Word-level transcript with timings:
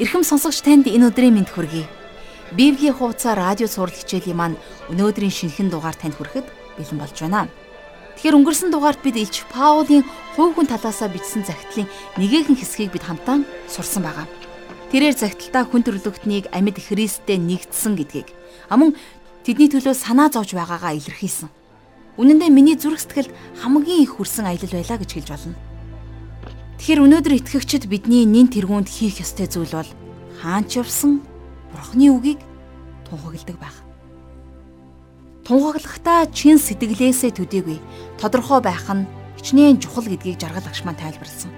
Ирхэм 0.00 0.24
сонсогч 0.24 0.64
танд 0.64 0.88
энэ 0.88 1.12
өдрийн 1.12 1.36
мэнд 1.36 1.52
хүргэе. 1.52 1.84
Библийн 2.56 2.96
хуудасаар 2.96 3.52
радио 3.52 3.68
сурал 3.68 3.92
хичээлийн 3.92 4.32
маань 4.32 4.56
өнөөдрийн 4.88 5.28
шинэхэн 5.28 5.68
дугаар 5.68 5.92
танд 5.92 6.16
хүрэхэд 6.16 6.48
бэлэн 6.80 6.96
болж 6.96 7.16
байна. 7.20 7.52
Тэгэхээр 8.16 8.38
өнгөрсөн 8.40 8.72
дугаарт 8.72 9.04
бид 9.04 9.20
Илч 9.20 9.44
Паулийн 9.52 10.08
хувь 10.40 10.56
хүн 10.56 10.72
талаасаа 10.72 11.12
бичсэн 11.12 11.44
захидлын 11.44 11.84
нэгэн 12.16 12.56
хэсгийг 12.56 12.96
бид 12.96 13.04
хамтдаа 13.04 13.44
сурсан 13.68 14.00
байгаа. 14.00 14.24
Тэрээр 14.88 15.20
захидалтаа 15.20 15.68
хүн 15.68 15.84
төрлөختнийг 15.84 16.48
амьд 16.48 16.80
Христтэй 16.80 17.36
нэгдсэн 17.36 17.92
гэдгийг 18.00 18.32
амун 18.72 18.96
тэдний 19.44 19.68
төлөө 19.68 19.92
санаа 19.92 20.32
зовж 20.32 20.56
байгаагаа 20.56 20.96
илэрхийлсэн. 20.96 21.52
Үнэн 22.16 22.40
дээр 22.40 22.56
миний 22.56 22.80
зүрх 22.80 23.04
сэтгэлд 23.04 23.36
хамгийн 23.60 24.00
их 24.00 24.16
хүрсэн 24.16 24.48
аялал 24.48 24.72
байлаа 24.72 24.96
гэж 24.96 25.10
хэлж 25.12 25.28
болно. 25.28 25.69
Тэгэхээр 26.80 27.04
өнөөдөр 27.04 27.34
итгэгчид 27.44 27.92
бидний 27.92 28.24
нин 28.24 28.48
тэргуунд 28.48 28.88
хийх 28.88 29.20
ёстой 29.20 29.44
зүйл 29.44 29.68
бол 29.68 29.90
хаанч 30.40 30.80
явсан 30.80 31.20
Бурхны 31.76 32.08
үгийг 32.08 32.40
тунхагладаг 33.04 33.60
байх. 33.60 33.84
Тунхаглахдаа 35.44 36.24
чин 36.32 36.56
сэтгэлээсээ 36.56 37.36
төдийгүй 37.36 37.76
тодорхой 38.16 38.64
байх 38.64 38.88
нь 38.88 39.04
хичнээн 39.36 39.76
чухал 39.76 40.08
гэдгийг 40.08 40.40
жаргал 40.40 40.64
агш 40.64 40.80
маань 40.88 40.96
тайлбарлсан. 40.96 41.52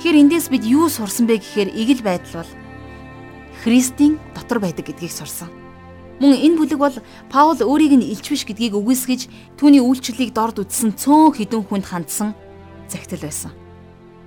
Тэгэхээр 0.00 0.20
эндээс 0.24 0.48
бид 0.48 0.64
юу 0.64 0.88
сурсан 0.88 1.28
бэ 1.28 1.36
гэхээр 1.44 1.76
игэл 1.76 2.00
байдал 2.00 2.40
бол 2.40 2.52
Христийн 3.60 4.16
дотор 4.32 4.64
байдаг 4.64 4.88
гэдгийг 4.88 5.12
сурсан. 5.12 5.52
Мөн 6.16 6.40
энэ 6.40 6.56
бүлэг 6.56 6.80
бол 6.80 6.96
Паул 7.28 7.60
өөрийг 7.60 7.92
нь 7.92 8.08
илч 8.08 8.32
биш 8.32 8.48
гэдгийг 8.48 8.72
үгүйсгэж 8.72 9.28
түүний 9.60 9.84
үйлчлэлийг 9.84 10.32
дорд 10.32 10.64
үтсэн 10.64 10.96
цөөн 10.96 11.36
хідэн 11.36 11.60
хүнд 11.68 11.84
хандсан 11.84 12.32
загтал 12.88 13.20
байсан. 13.20 13.59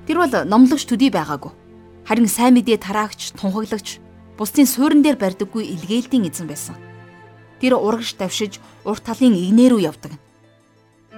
Тэр 0.07 0.17
бол 0.19 0.33
номлогч 0.45 0.83
төдий 0.87 1.11
байгаагүй. 1.13 1.51
Харин 2.03 2.27
сайн 2.27 2.59
мэдээ 2.59 2.79
тараагч, 2.83 3.31
тунхаглагч, 3.39 4.03
бусдын 4.35 4.67
суурин 4.67 5.01
дээр 5.03 5.15
барьдаггүй 5.15 5.63
илгээлтийн 5.63 6.27
эзэн 6.27 6.47
байсан. 6.47 6.75
Тэр 7.63 7.79
урагш 7.79 8.19
давшиж 8.19 8.59
урт 8.83 9.03
талын 9.07 9.33
игнэр 9.33 9.79
рүү 9.79 9.87
явдаг. 9.87 10.19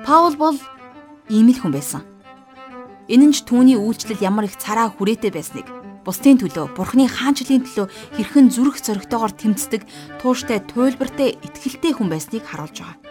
Паул 0.06 0.38
бол 0.38 0.58
ийм 1.34 1.50
л 1.50 1.58
хүн 1.58 1.74
байсан. 1.74 2.06
Энэ 3.10 3.30
нь 3.30 3.34
ч 3.34 3.42
түүний 3.42 3.78
үйлчлэл 3.82 4.22
ямар 4.22 4.46
их 4.46 4.62
цараа 4.62 4.94
хүрээтэй 4.94 5.34
байсныг 5.34 5.66
бусдын 6.06 6.38
төлөө, 6.38 6.78
Бурхны 6.78 7.10
хаанчлалын 7.10 7.66
төлөө 7.66 7.90
хэрхэн 8.22 8.54
зүрх 8.54 8.78
зоригтойгоор 8.78 9.34
тэмцдэг, 9.34 9.82
тууштай, 10.22 10.62
туйлбартай, 10.62 11.34
итгэлтэй 11.42 11.98
хүн 11.98 12.14
байсныг 12.14 12.46
харуулж 12.46 12.78
байгаа. 12.78 13.02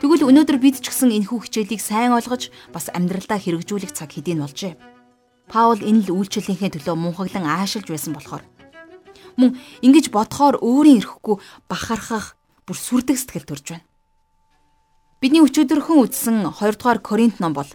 Тэгвэл 0.00 0.24
өнөөдөр 0.32 0.56
бид 0.56 0.80
ч 0.80 0.88
гэсэн 0.88 1.12
энэхүү 1.12 1.44
хичээлийг 1.44 1.84
сайн 1.84 2.16
ойлгож 2.16 2.48
бас 2.72 2.88
амьдралдаа 2.96 3.36
хэрэгжүүлэх 3.36 3.92
цаг 3.92 4.16
хэдийн 4.16 4.40
болжээ. 4.40 4.72
Паул 5.50 5.82
энэ 5.82 6.06
л 6.06 6.14
үйлчлэлийнхээ 6.14 6.78
төлөө 6.78 6.94
мунхаглан 6.94 7.42
аашилж 7.42 7.90
байсан 7.90 8.14
болохоор 8.14 8.46
мөн 9.34 9.58
ингэж 9.82 10.14
бодохоор 10.14 10.62
өөрийн 10.62 11.02
ирэхгүй 11.02 11.36
бахархах 11.66 12.38
бүр 12.62 12.78
сүрдэг 12.78 13.18
сэтгэл 13.18 13.50
төрж 13.50 13.66
байна. 13.74 13.86
Бидний 15.18 15.42
өчигдөрхөн 15.42 16.06
үзсэн 16.06 16.36
2 16.46 16.78
дугаар 16.78 17.02
Коринт 17.02 17.42
ном 17.42 17.58
бол 17.58 17.66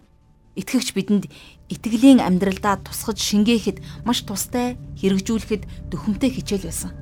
итгэгч 0.55 0.95
бидэнд 0.95 1.27
итгэлийн 1.67 2.23
амьдралдаа 2.23 2.79
тусгаж 2.79 3.19
шингээхэд 3.19 4.07
маш 4.07 4.23
тустай 4.23 4.79
хэрэгжүүлэхэд 5.03 5.91
дөхөмтэй 5.91 6.31
хичээл 6.31 6.71
байсан. 6.71 6.95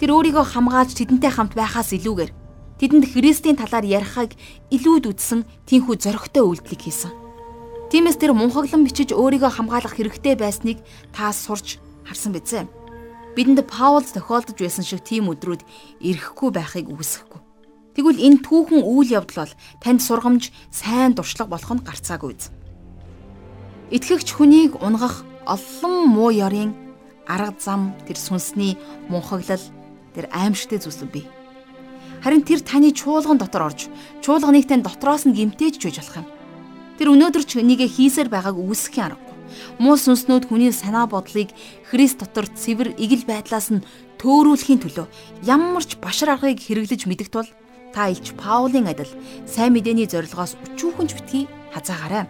Тэр 0.00 0.16
өөрийгөө 0.16 0.44
хамгаалж 0.56 0.96
тэдэнтэй 0.96 1.32
хамт 1.36 1.52
байхаас 1.52 1.92
илүүгээр 1.92 2.32
тэдэнд 2.80 3.04
Христийн 3.12 3.60
талаар 3.60 3.84
ярихыг 3.84 4.32
илүүд 4.72 5.04
үтсэн 5.10 5.44
тийхүү 5.68 5.94
зоригтой 6.00 6.42
үйлдэлийг 6.48 6.80
хийсэн. 6.80 7.27
Тиймээс 7.88 8.20
тэр 8.20 8.36
мунхаглан 8.36 8.84
бичиж 8.84 9.16
өөрийгөө 9.16 9.48
хамгаалах 9.48 9.96
хэрэгтэй 9.96 10.36
байсныг 10.36 10.84
та 11.08 11.32
сурч 11.32 11.80
харсан 12.04 12.36
биз? 12.36 12.68
Бидэнд 13.32 13.64
Паул 13.64 14.04
тохиолдож 14.04 14.60
байсан 14.60 14.84
шиг 14.84 15.00
тийм 15.00 15.32
өдрүүд 15.32 15.64
ирэхгүй 16.04 16.50
байхыг 16.52 16.92
үгүйсэхгүй. 16.92 17.40
Тэгвэл 17.96 18.20
энэ 18.20 18.44
түүхэн 18.44 18.84
үйл 18.84 19.08
явдал 19.08 19.48
бол 19.48 19.54
танд 19.80 20.04
сургамж, 20.04 20.52
сайн 20.68 21.16
дуршлаг 21.16 21.48
болох 21.48 21.72
нь 21.72 21.80
гарцаагүй 21.80 22.36
үз. 22.36 22.52
Итгэгч 23.88 24.36
хүнийг 24.36 24.76
унгах 24.84 25.24
олон 25.48 26.12
муу 26.12 26.28
ёрын 26.28 26.76
арга 27.24 27.56
зам, 27.56 27.96
тэр 28.04 28.20
сүнсний 28.20 28.76
мунхаглал, 29.08 29.64
тэр 30.12 30.28
аимшигтэй 30.28 30.76
зүйлс 30.76 31.08
бий. 31.08 31.24
Харин 32.20 32.44
тэр 32.44 32.60
таны 32.60 32.92
чуулган 32.92 33.40
дотор 33.40 33.72
орж, 33.72 33.88
чуулганыг 34.20 34.68
тань 34.68 34.84
дотроос 34.84 35.24
нь 35.24 35.32
гимтээж 35.32 35.80
чуйж 35.80 36.04
болох 36.04 36.20
юм. 36.20 36.28
Тэр 36.98 37.14
өнөөдөр 37.14 37.44
ч 37.46 37.62
нэгэ 37.62 37.86
хийсээр 37.86 38.26
байгааг 38.26 38.58
үүсэхийн 38.58 39.14
аргагүй. 39.14 39.34
Муу 39.78 39.94
сүнснүүд 39.94 40.50
хүний 40.50 40.74
санаа 40.74 41.06
бодлыг 41.06 41.54
Христ 41.86 42.18
дотор 42.18 42.50
цэвэр 42.50 42.98
игэл 42.98 43.22
байдлаас 43.22 43.70
нь 43.70 43.86
төөрүүлэхийн 44.18 44.82
төлөө 44.82 45.06
ямар 45.46 45.86
ч 45.86 45.94
башар 46.02 46.34
аргыг 46.34 46.58
хэрэглэж 46.58 47.06
мэдэх 47.06 47.30
тул 47.30 47.46
та 47.94 48.10
илч 48.10 48.34
Паулийн 48.34 48.90
адил 48.90 49.08
сайн 49.46 49.78
мэдээний 49.78 50.10
зорилгоос 50.10 50.58
өчүүхөнж 50.74 51.14
битгий 51.14 51.46
хазаагаарай. 51.70 52.26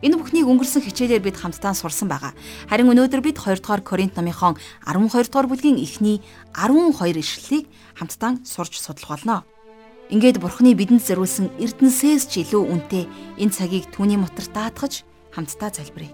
Энэ 0.00 0.16
бүхнийг 0.16 0.48
өнгөрсөн 0.48 0.80
хичээлээр 0.80 1.20
бид 1.20 1.36
хамтдаа 1.36 1.76
сурсан 1.76 2.08
байгаа. 2.08 2.32
Харин 2.72 2.88
өнөөдөр 2.96 3.20
бид 3.20 3.36
2 3.36 3.60
дугаар 3.60 3.84
Коринт 3.84 4.16
номынхон 4.16 4.56
12 4.88 5.28
дугаар 5.28 5.44
бүлгийн 5.52 5.76
эхний 5.76 6.24
12 6.56 7.20
ишлэлийг 7.20 7.68
хамтдаа 8.00 8.40
сурч 8.48 8.80
судлах 8.80 9.20
болно. 9.20 9.44
Ингээд 10.10 10.42
Бурхны 10.42 10.74
бидэнд 10.74 11.06
зориулсан 11.06 11.54
эрдэнсээс 11.62 12.26
ч 12.26 12.42
илүү 12.42 12.66
үнэтэй 12.66 13.06
энэ 13.38 13.54
цагийг 13.54 13.94
түүний 13.94 14.18
мотор 14.18 14.42
даатгаж 14.50 15.06
хамтдаа 15.30 15.70
залбирая. 15.70 16.10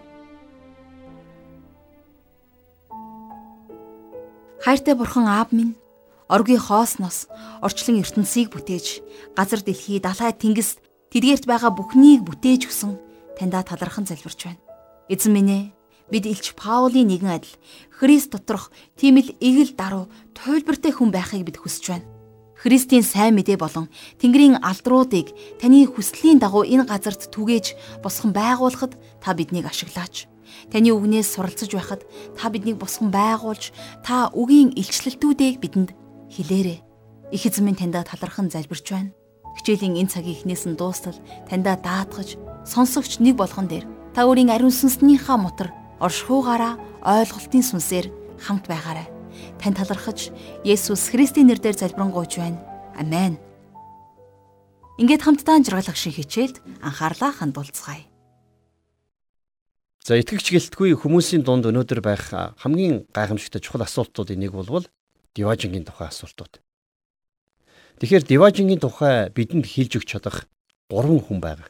Хайртай 4.60 4.92
Бурхан 4.92 5.24
Аав 5.24 5.48
минь, 5.56 5.80
оргийн 6.28 6.60
хоосноос 6.60 7.24
орчлон 7.64 8.04
ертөнцийг 8.04 8.52
бүтээж, 8.52 9.00
газар 9.32 9.64
дэлхий, 9.64 9.96
далай 9.96 10.36
тэнгис 10.36 10.76
тэдгээрт 11.08 11.48
байгаа 11.48 11.72
бүхнийг 11.72 12.20
бүтээж 12.28 12.68
өгсөн 12.68 13.00
таньда 13.40 13.64
талархан 13.64 14.04
залбирч 14.04 14.44
байна. 14.44 14.60
Эзэн 15.08 15.32
минь 15.32 15.52
ээ, 15.56 15.64
бид 16.12 16.28
Илч 16.28 16.52
Паулийн 16.52 17.08
нэгэн 17.08 17.32
адил 17.40 17.56
Христ 17.96 18.36
доторх 18.36 18.68
тийм 18.92 19.24
л 19.24 19.32
эгэл 19.40 19.72
даруй 19.72 20.04
туйлбартай 20.36 20.92
хүн 20.92 21.08
байхыг 21.14 21.48
бид 21.48 21.56
хүсэж 21.56 21.84
байна. 21.96 22.15
Христийн 22.66 23.06
сайн 23.06 23.38
мэдээ 23.38 23.62
болон 23.62 23.86
Тэнгэрийн 24.18 24.58
алдруудыг 24.58 25.30
таны 25.62 25.86
хүслийн 25.86 26.42
дагуу 26.42 26.66
энэ 26.66 26.82
газарт 26.90 27.30
түгээж 27.30 28.02
босгон 28.02 28.34
байгуулахад 28.34 28.98
та 29.22 29.38
биднийг 29.38 29.70
ашиглаач. 29.70 30.26
Таны 30.74 30.90
үгнээс 30.90 31.30
суралцж 31.30 31.70
байхад 31.70 32.02
та 32.34 32.50
биднийг 32.50 32.82
босгон 32.82 33.14
байгуулж 33.14 33.70
та 34.02 34.34
үгийн 34.34 34.74
илчлэлтүүдийг 34.74 35.62
бидэнд 35.62 35.94
хэлээрэй. 36.34 36.82
Их 37.30 37.46
эзэн 37.46 37.70
минь 37.70 37.78
таньда 37.78 38.02
талархан 38.02 38.50
залбирч 38.50 38.90
байна. 38.90 39.14
Хичээлийн 39.62 40.02
энэ 40.02 40.10
цагийн 40.10 40.34
эхнээс 40.34 40.66
нь 40.66 40.74
дуустал 40.74 41.14
таньда 41.46 41.78
даатгаж 41.78 42.34
сонсогч 42.66 43.22
нэг 43.22 43.38
болгон 43.38 43.70
дээр 43.70 43.86
та 44.10 44.26
өөрийн 44.26 44.50
ариун 44.50 44.74
сүнснийхаа 44.74 45.38
мотор 45.38 45.70
оршихуугаараа 46.02 46.82
ойлголтын 47.06 47.62
сүнсээр 47.62 48.10
хамт 48.42 48.66
байгаарай 48.66 49.15
тань 49.60 49.76
талархаж 49.76 50.30
Есүс 50.64 51.10
Христийн 51.12 51.48
нэрээр 51.50 51.76
залбирanгуйч 51.76 52.38
байна. 52.38 52.60
Амен. 52.96 53.38
Ингээд 54.96 55.22
хамтдаа 55.24 55.60
жаргалах 55.60 55.96
шиг 55.96 56.16
хичээлд 56.16 56.60
анхаарлаа 56.80 57.32
хандуулцгаая. 57.36 58.08
За 60.06 60.14
итгэгч 60.16 60.54
гэлтгүй 60.54 60.94
хүмүүсийн 60.96 61.42
дунд 61.42 61.66
өнөөдөр 61.66 62.00
байх 62.00 62.30
хамгийн 62.62 63.10
гайхамшигтай 63.10 63.60
чухал 63.60 63.82
асуултуудын 63.82 64.38
нэг 64.38 64.54
бол 64.54 64.86
Диважингийн 65.34 65.84
тухай 65.84 66.08
асуултууд. 66.08 66.62
Тэгэхээр 68.00 68.24
Диважингийн 68.24 68.80
тухай 68.80 69.28
бидэнд 69.34 69.66
хэлж 69.66 70.00
өгч 70.00 70.08
чадах 70.08 70.48
гурван 70.88 71.20
хүн 71.20 71.40
байгаа. 71.42 71.68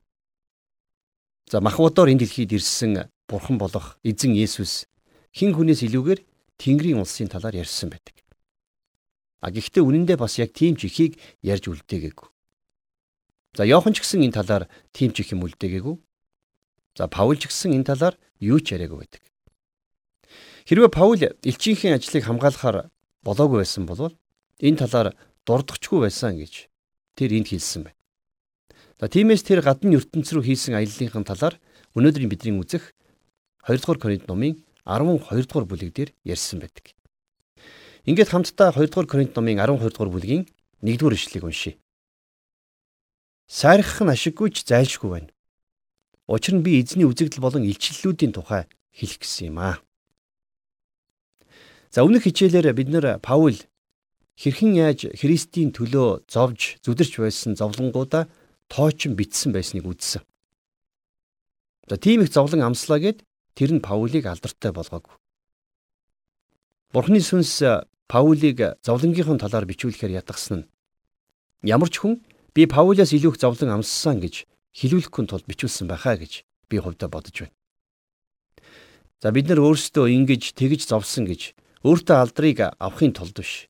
За 1.50 1.59
махбодоор 1.65 2.12
энэ 2.12 2.27
дэлхийд 2.27 2.53
ирсэн 2.54 3.10
бурхан 3.27 3.59
болох 3.59 3.98
эзэн 4.03 4.34
Есүс 4.34 4.86
хин 5.34 5.54
хүнээс 5.54 5.83
илүүгээр 5.86 6.21
Тэнгэрийн 6.56 7.00
улсын 7.00 7.28
талаар 7.28 7.56
ярьсан 7.56 7.91
байдаг. 7.92 8.16
А 9.44 9.53
гэхдээ 9.53 9.84
үнэндээ 9.84 10.16
бас 10.16 10.41
яг 10.41 10.56
тийм 10.56 10.74
ч 10.80 10.88
ихийг 10.88 11.20
ярьж 11.44 11.68
үлдээгээгүй. 11.68 12.28
За 13.56 13.64
Йохан 13.64 13.92
ч 13.92 14.04
гэсэн 14.04 14.24
энэ 14.24 14.36
талаар 14.36 14.64
тийм 14.92 15.12
ч 15.12 15.24
их 15.24 15.32
юм 15.32 15.44
үлдээгээгүй. 15.44 15.97
За 16.97 17.08
Паул 17.08 17.36
ч 17.36 17.48
гэсэн 17.48 17.76
энэ 17.76 17.88
талаар 17.92 18.16
юу 18.41 18.60
ч 18.60 18.72
яриагүй 18.72 19.04
байдаг. 19.04 19.22
Хэрвээ 20.66 20.91
Паул 20.91 21.20
элчийнхээ 21.20 21.97
ажлыг 21.97 22.24
хамгаалахаар 22.24 22.88
болоогүй 23.22 23.62
байсан 23.62 23.86
бол 23.86 24.12
энэ 24.60 24.80
талаар 24.82 25.14
дурдахчгүй 25.47 26.08
байсан 26.08 26.36
гэж 26.41 26.66
тэр 27.14 27.30
энд 27.38 27.48
хэлсэн 27.54 27.86
байна. 27.86 28.00
За 28.98 29.06
тиймээс 29.06 29.44
тэр 29.44 29.60
гадны 29.62 29.94
ертөнц 29.94 30.32
рүү 30.32 30.42
хийсэн 30.42 30.74
аяллалынхын 30.74 31.28
талаар 31.28 31.60
өнөөдрийн 31.94 32.32
бидний 32.32 32.56
үзэх 32.56 32.97
2 33.68 33.78
дугаар 33.78 34.00
Коринт 34.00 34.26
номын 34.26 34.66
12 34.86 35.50
дугаар 35.50 35.66
бүлэг 35.66 35.91
дээр 35.92 36.10
ярьсан 36.22 36.62
байдаг. 36.62 36.94
Ингээд 38.06 38.30
хамтдаа 38.30 38.71
2 38.71 38.86
дугаар 38.86 39.10
Коринт 39.10 39.34
номын 39.34 39.59
12 39.59 39.91
дугаар 39.91 40.10
бүлгийн 40.15 40.47
1 40.80 40.97
дугаар 40.98 41.18
ишлэгийг 41.18 41.44
уншийе. 41.44 41.74
Сайрах 43.50 43.98
нь 43.98 44.15
ашиггүй 44.15 44.54
ч 44.54 44.62
зайлшгүй 44.62 45.10
байна. 45.10 45.30
Учир 46.30 46.54
нь 46.54 46.62
би 46.62 46.78
эзний 46.78 47.06
үзэгдэл 47.06 47.42
болон 47.42 47.66
илчлэлүүдийн 47.66 48.30
тухай 48.30 48.71
хэлэх 48.94 49.22
гэсэн 49.27 49.50
юм 49.50 49.59
аа. 49.59 49.83
За 51.91 52.06
өмнөх 52.06 52.30
хичээлээр 52.30 52.71
бид 52.71 52.89
нэр 52.94 53.18
Паул 53.18 53.59
хэрхэн 54.39 54.72
яаж 54.78 55.10
Христийн 55.18 55.74
төлөө 55.74 56.30
зовж 56.30 56.78
зүдэрч 56.86 57.18
байсан 57.18 57.59
зовлонгуудаа 57.59 58.30
тоочин 58.71 59.18
битсэн 59.18 59.50
байсныг 59.50 59.86
үзсэн. 59.86 60.22
За 61.91 61.97
тийм 61.98 62.22
их 62.22 62.30
зовлон 62.30 62.62
амслаа 62.62 63.03
гэд 63.03 63.26
тэр 63.56 63.72
нь 63.72 63.80
Паулийг 63.80 64.28
алдартай 64.28 64.70
болгоогүй. 64.76 65.16
Бурхны 66.92 67.18
сүнс 67.24 67.64
Паулийг 68.06 68.78
зовлонгийнхын 68.84 69.41
талаар 69.41 69.66
бичүүлэхээр 69.66 70.20
ятгсан 70.20 70.62
нь 70.62 70.68
ямар 71.66 71.91
ч 71.91 71.98
хүн 72.04 72.22
би 72.54 72.68
Паулаас 72.68 73.10
илүү 73.16 73.34
их 73.34 73.41
зовлон 73.41 73.80
амссан 73.80 74.20
гэж 74.20 74.47
хэлүүлэхгүй 74.76 75.24
тулд 75.26 75.48
бичүүлсэн 75.50 75.88
байхаа 75.88 76.20
гэж 76.20 76.44
би 76.70 76.76
хувьдаа 76.78 77.08
бодож 77.10 77.48
байна. 77.48 77.56
За 79.22 79.32
бид 79.32 79.48
нар 79.48 79.64
өөрсдөө 79.64 80.06
ингэж 80.12 80.53
тэгж 80.54 80.86
зовсон 80.86 81.24
гэж 81.26 81.56
өөртөө 81.82 82.16
алдрыг 82.20 82.58
авахын 82.76 83.16
тулд 83.16 83.41
биш. 83.41 83.66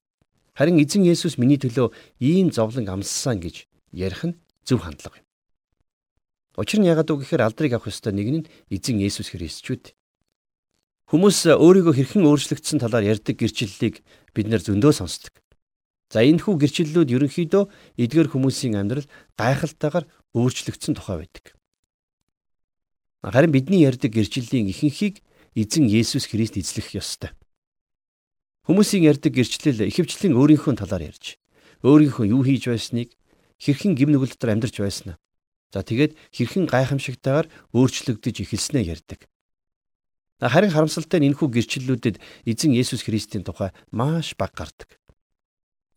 Харин 0.59 0.83
эзэн 0.83 1.07
Есүс 1.07 1.39
миний 1.39 1.61
төлөө 1.61 1.95
ийм 2.19 2.51
зовлон 2.51 2.89
амссан 2.89 3.41
гэж 3.41 3.69
ярих 3.93 4.23
нь 4.27 4.39
зөв 4.67 4.83
хандлага 4.83 5.23
юм. 5.23 5.26
Учир 6.57 6.81
нь 6.81 6.89
яагаад 6.89 7.13
үг 7.13 7.21
гэхээр 7.29 7.45
алдрыг 7.45 7.73
авах 7.77 7.93
ёстой 7.93 8.17
нэг 8.17 8.29
нь 8.33 8.49
эзэн 8.73 8.97
Есүс 8.97 9.29
Христ 9.29 9.61
ч 9.61 9.77
үт. 9.77 9.85
Хүмүүс 11.13 11.53
өөрийгөө 11.53 11.95
хэрхэн 11.95 12.25
өөрчлөгдсөн 12.25 12.81
талаар 12.81 13.05
ярьдаг 13.05 13.37
гэрчлэлийг 13.37 14.01
бид 14.33 14.47
нэр 14.49 14.65
зөндөө 14.65 14.93
сонсдог. 14.97 15.37
За 16.09 16.25
энэ 16.25 16.41
хүү 16.41 16.57
гэрчлэлүүд 16.57 17.13
ерөнхийдөө 17.13 17.65
эдгээр 18.01 18.33
хүмүүсийн 18.33 18.81
амьдрал 18.81 19.05
гайхалтайгаар 19.37 20.09
өөрчлөгдсөн 20.33 20.97
тухай 20.97 21.29
байдаг. 21.29 21.55
Харин 23.21 23.53
бидний 23.53 23.85
ярьдаг 23.85 24.17
гэрчлэлийн 24.17 24.73
ихэнхийг 24.73 25.21
эзэн 25.53 25.93
Есүс 25.93 26.25
Христ 26.31 26.57
эзлэх 26.57 26.97
ёстой. 26.97 27.37
Хүмүүсийн 28.65 29.05
ярьдаг 29.05 29.37
гэрчлэл 29.37 29.93
ихэвчлэн 29.93 30.35
өөрийнхөө 30.35 30.75
талаар 30.79 31.11
ярьж, 31.13 31.37
өөрийнхөө 31.85 32.27
юу 32.33 32.43
хийж 32.43 32.67
байсныг, 32.71 33.15
хэрхэн 33.63 33.95
гим 33.95 34.11
нүгэл 34.11 34.35
дотор 34.35 34.57
амьдарч 34.57 34.79
байснаа. 34.83 35.19
За 35.73 35.83
тэгээд 35.83 36.15
хэрхэн 36.35 36.67
гайхамшигтайгаар 36.71 37.47
өөрчлөгдөж 37.75 38.37
эхэлснээ 38.43 38.85
ярьдаг. 38.95 39.27
Харин 40.41 40.71
харамсалтай 40.71 41.19
нь 41.21 41.33
энэхүү 41.33 41.49
гэрчлэлүүдэд 41.49 42.17
эзэн 42.45 42.77
Есүс 42.77 43.09
Христийн 43.09 43.43
тухай 43.43 43.73
маш 43.89 44.37
бага 44.37 44.69
гардаг. 44.69 45.01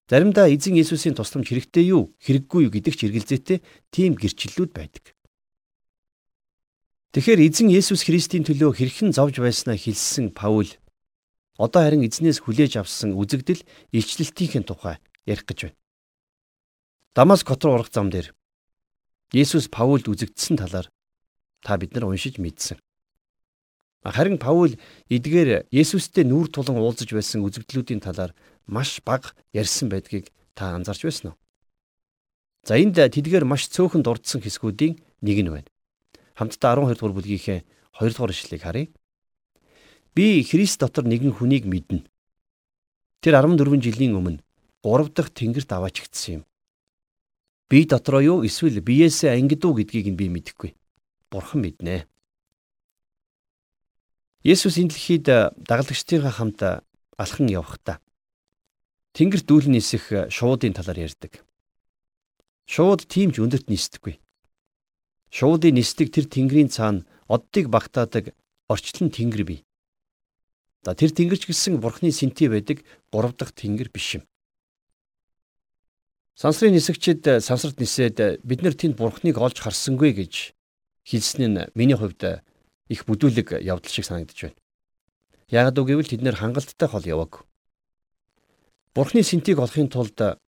Заримдаа 0.08 0.48
эзэн 0.48 0.80
Есүсийн 0.80 1.14
тусламж 1.14 1.52
хэрэгтэй 1.52 1.92
юу, 1.92 2.16
хэрэггүй 2.24 2.66
юу 2.66 2.72
гэдэг 2.72 2.94
ч 2.96 3.00
эргэлзээтэй 3.12 3.60
тийм 3.92 4.16
гэрчлэлүүд 4.16 4.72
байдаг. 4.72 5.14
Тэгэхээр 7.14 7.44
эзэн 7.46 7.68
Есүс 7.68 8.08
Христийн 8.08 8.48
төлөө 8.48 8.80
хэрхэн 8.80 9.12
зовж 9.12 9.44
байснаа 9.44 9.76
хэлсэн 9.76 10.32
Паул 10.32 10.72
одоо 11.60 11.84
харин 11.84 12.08
эзнээс 12.08 12.40
хүлээж 12.40 12.80
авсан 12.80 13.20
үзэгдэл 13.20 13.68
илчлэлтийн 13.92 14.64
тухай 14.64 14.96
ярих 15.28 15.44
гэж 15.44 15.60
байна. 15.68 15.78
Дамаск 17.12 17.52
хот 17.52 17.62
руу 17.68 17.76
орох 17.76 17.92
зам 17.92 18.08
дээр 18.08 18.32
Есүс 19.34 19.70
Паулд 19.70 20.10
үзэгдсэн 20.10 20.58
талаар 20.58 20.88
та 21.62 21.78
бид 21.78 21.94
нар 21.94 22.10
уншиж 22.10 22.38
мэдсэн. 22.40 22.78
Харин 24.04 24.40
Паул 24.42 24.74
эдгээр 25.10 25.70
Есүстэй 25.70 26.26
нүүр 26.26 26.50
тулан 26.50 26.80
уулзаж 26.80 27.14
байсан 27.14 27.46
үзэгдлүүдийн 27.46 28.02
талаар 28.02 28.34
маш 28.66 29.02
бага 29.06 29.36
ярьсан 29.54 29.90
байдгийг 29.92 30.32
та 30.56 30.74
анзаарч 30.74 31.04
байсан 31.04 31.34
уу? 31.34 31.38
За 32.64 32.80
энд 32.80 32.98
тэдгээр 32.98 33.46
маш 33.46 33.68
цөөхөн 33.70 34.02
дурдсан 34.02 34.42
хэсгүүдийн 34.42 34.98
нэг 35.22 35.38
нь 35.44 35.52
байна 35.52 35.70
хамтдаа 36.40 36.80
12 36.80 36.96
дугаар 36.96 37.16
бүлгийнхээ 37.20 37.60
2 38.00 38.16
дугаар 38.16 38.32
ишлэгийг 38.32 38.64
харъя. 38.64 38.88
Би 40.16 40.44
Христ 40.48 40.80
дотор 40.80 41.04
нэгэн 41.04 41.36
хүнийг 41.36 41.68
мэднэ. 41.68 42.08
Тэр 43.20 43.36
14 43.44 43.84
жилийн 43.84 44.16
өмнө 44.16 44.40
3 44.80 45.12
дахь 45.12 45.36
тэнгэрт 45.36 45.68
аваачигдсан 45.68 46.32
юм. 46.40 46.44
Би 47.70 47.86
дотроо 47.86 48.22
юу 48.22 48.38
эсвэл 48.44 48.82
биеэсээ 48.82 49.38
ангид 49.38 49.62
уу 49.64 49.78
гэдгийг 49.78 50.10
нь 50.12 50.20
би 50.20 50.28
мэдэхгүй. 50.34 50.74
Бурхан 51.30 51.62
мэднэ. 51.62 52.10
Есүс 54.42 54.82
энэ 54.82 54.90
дэлхийд 54.90 55.26
дагалдагчдынхаа 55.70 56.34
хамт 56.34 56.60
алхан 57.16 57.48
явхдаа 57.48 58.02
Тэнгэрт 59.14 59.46
дүүл 59.50 59.68
нисэх 59.74 60.30
шуудын 60.30 60.72
талаар 60.78 61.10
ярьдаг. 61.10 61.42
Шууд 62.70 63.10
тийм 63.10 63.34
ч 63.34 63.42
өндөрт 63.42 63.68
нисдэггүй. 63.68 64.22
Шуудын 65.34 65.76
нисдэг 65.76 66.14
тэр 66.14 66.30
тэнгэрийн 66.30 66.70
цаана 66.70 67.06
оддыг 67.26 67.74
багтаадаг 67.74 68.38
орчлон 68.70 69.10
тэнгэр 69.10 69.44
бий. 69.50 69.60
За 70.86 70.94
тэр 70.94 71.10
тэнгэрч 71.10 71.50
гэсэн 71.50 71.82
бурхны 71.82 72.14
сэнти 72.14 72.48
байдаг 72.48 72.86
3 73.10 73.34
дахь 73.34 73.54
тэнгэр 73.58 73.90
биш 73.90 74.22
юм. 74.22 74.24
Сансрын 76.40 76.72
нисгчид 76.72 77.28
сансарт 77.44 77.82
нисээд 77.84 78.40
бид 78.48 78.64
нар 78.64 78.72
тэнд 78.72 78.96
бурхныг 78.96 79.36
олж 79.44 79.60
харсангүй 79.60 80.16
гэж 80.16 80.56
хэлсэн 81.04 81.52
нь 81.52 81.68
миний 81.76 82.00
хувьд 82.00 82.40
их 82.88 83.04
бүдүүлэг 83.04 83.60
явдал 83.60 83.92
шиг 83.92 84.08
санагдаж 84.08 84.48
байна. 84.48 84.60
Яг 85.52 85.76
үг 85.76 85.92
гэвэл 85.92 86.08
тэд 86.08 86.24
нэр 86.24 86.40
хангалттай 86.40 86.88
хол 86.88 87.04
яваг. 87.04 87.44
Бурхны 88.96 89.20
сэнтийг 89.20 89.60
олохын 89.60 89.92
тулд 89.92 90.16
3 90.16 90.40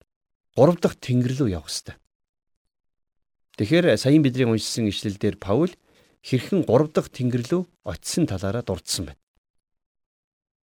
дахь 0.79 0.95
тэнгэр 1.03 1.35
рүү 1.43 1.59
явах 1.59 1.67
ёстой. 1.67 1.99
Тэгэхээр 3.59 3.99
саяын 3.99 4.23
бидний 4.23 4.47
уншсан 4.47 4.87
ишлэлдэр 4.87 5.43
Паул 5.43 5.75
хэрхэн 6.23 6.71
3 6.71 6.95
дахь 6.95 7.11
тэнгэрлөө 7.11 7.67
очисон 7.83 8.31
талаараа 8.31 8.63
дурдсан 8.63 9.11
байна. 9.11 9.21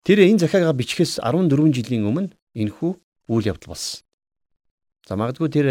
Тэр 0.03 0.27
энэ 0.27 0.43
захиагаа 0.43 0.75
бичгээс 0.75 1.23
14 1.23 1.71
жилийн 1.71 2.03
өмнө 2.03 2.35
энэхүү 2.59 2.91
үйл 3.31 3.47
явдал 3.47 3.79
болсон. 3.79 4.03
За 5.05 5.17
магадгүй 5.21 5.49
тэр 5.53 5.67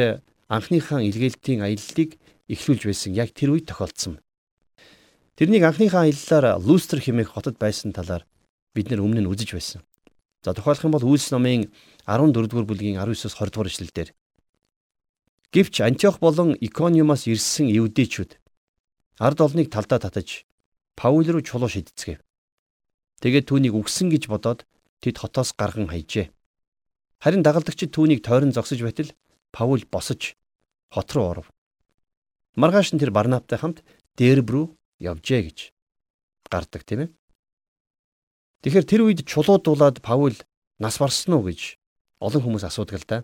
анхныхаа 0.45 1.01
илгээлтийн 1.01 1.65
аяллыг 1.65 2.21
эхлүүлж 2.45 2.83
байсан 2.85 3.17
яг 3.17 3.33
тэр 3.33 3.57
үед 3.57 3.65
тохиолдсон. 3.65 4.21
Тэрнийг 5.33 5.65
анхныхаа 5.65 6.05
аяллаар 6.05 6.61
Лустер 6.61 7.01
хэмээх 7.01 7.33
хотод 7.33 7.57
байсан 7.57 7.89
талаар 7.97 8.29
бид 8.77 8.93
нэр 8.93 9.01
өмнө 9.01 9.25
нь 9.25 9.31
үзэж 9.33 9.57
байсан. 9.57 9.81
За 10.45 10.53
тохиолох 10.53 10.85
юм 10.85 10.93
бол 10.93 11.07
Үйлс 11.09 11.33
номын 11.33 11.73
14 12.05 12.45
дугаар 12.45 12.69
бүлгийн 12.69 13.01
19-с 13.01 13.33
20 13.33 13.49
дугаар 13.49 13.71
ишлэлдэр 13.73 14.09
Гэвч 15.53 15.81
Антиох 15.81 16.17
болон 16.21 16.57
Икониумаас 16.57 17.25
ирсэн 17.25 17.69
евдээчүүд 17.73 18.37
ард 19.17 19.39
олныг 19.41 19.73
талдаа 19.73 19.97
татаж 19.97 20.45
Паул 20.93 21.25
руу 21.25 21.41
чулуу 21.41 21.69
шидцгээв. 21.69 22.21
Тэгээд 23.21 23.49
түүнийг 23.49 23.73
үгсэн 23.73 24.13
гэж 24.13 24.29
бодоод 24.29 24.65
тэд 25.01 25.17
хотоос 25.17 25.57
гарган 25.57 25.89
хайжээ. 25.89 26.29
Харин 27.17 27.41
дагалдагчид 27.41 27.89
түүнийг 27.89 28.21
тойрон 28.21 28.53
зогсож 28.53 28.77
байтал 28.81 29.09
Паул 29.53 29.85
босож 29.85 30.33
хот 30.89 31.13
руу 31.13 31.29
оров. 31.29 31.47
Маргааш 32.57 32.93
нь 32.93 32.99
тэр 32.99 33.13
Барнавтай 33.13 33.61
хамт 33.61 33.85
Дерб 34.17 34.49
рүү 34.49 34.65
явжээ 34.97 35.41
гэж 35.45 35.59
гардаг 36.49 36.81
тийм 36.81 37.05
ээ. 37.05 37.09
Тэгэхээр 38.65 38.89
тэр 38.89 39.01
үед 39.05 39.19
чулуудуулаад 39.29 40.01
Паул 40.01 40.33
нас 40.81 40.97
барсан 40.97 41.37
уу 41.37 41.45
гэж 41.45 41.77
олон 42.17 42.41
хүмүүс 42.41 42.65
асуудаг 42.65 42.97
л 42.97 43.05
да. 43.05 43.17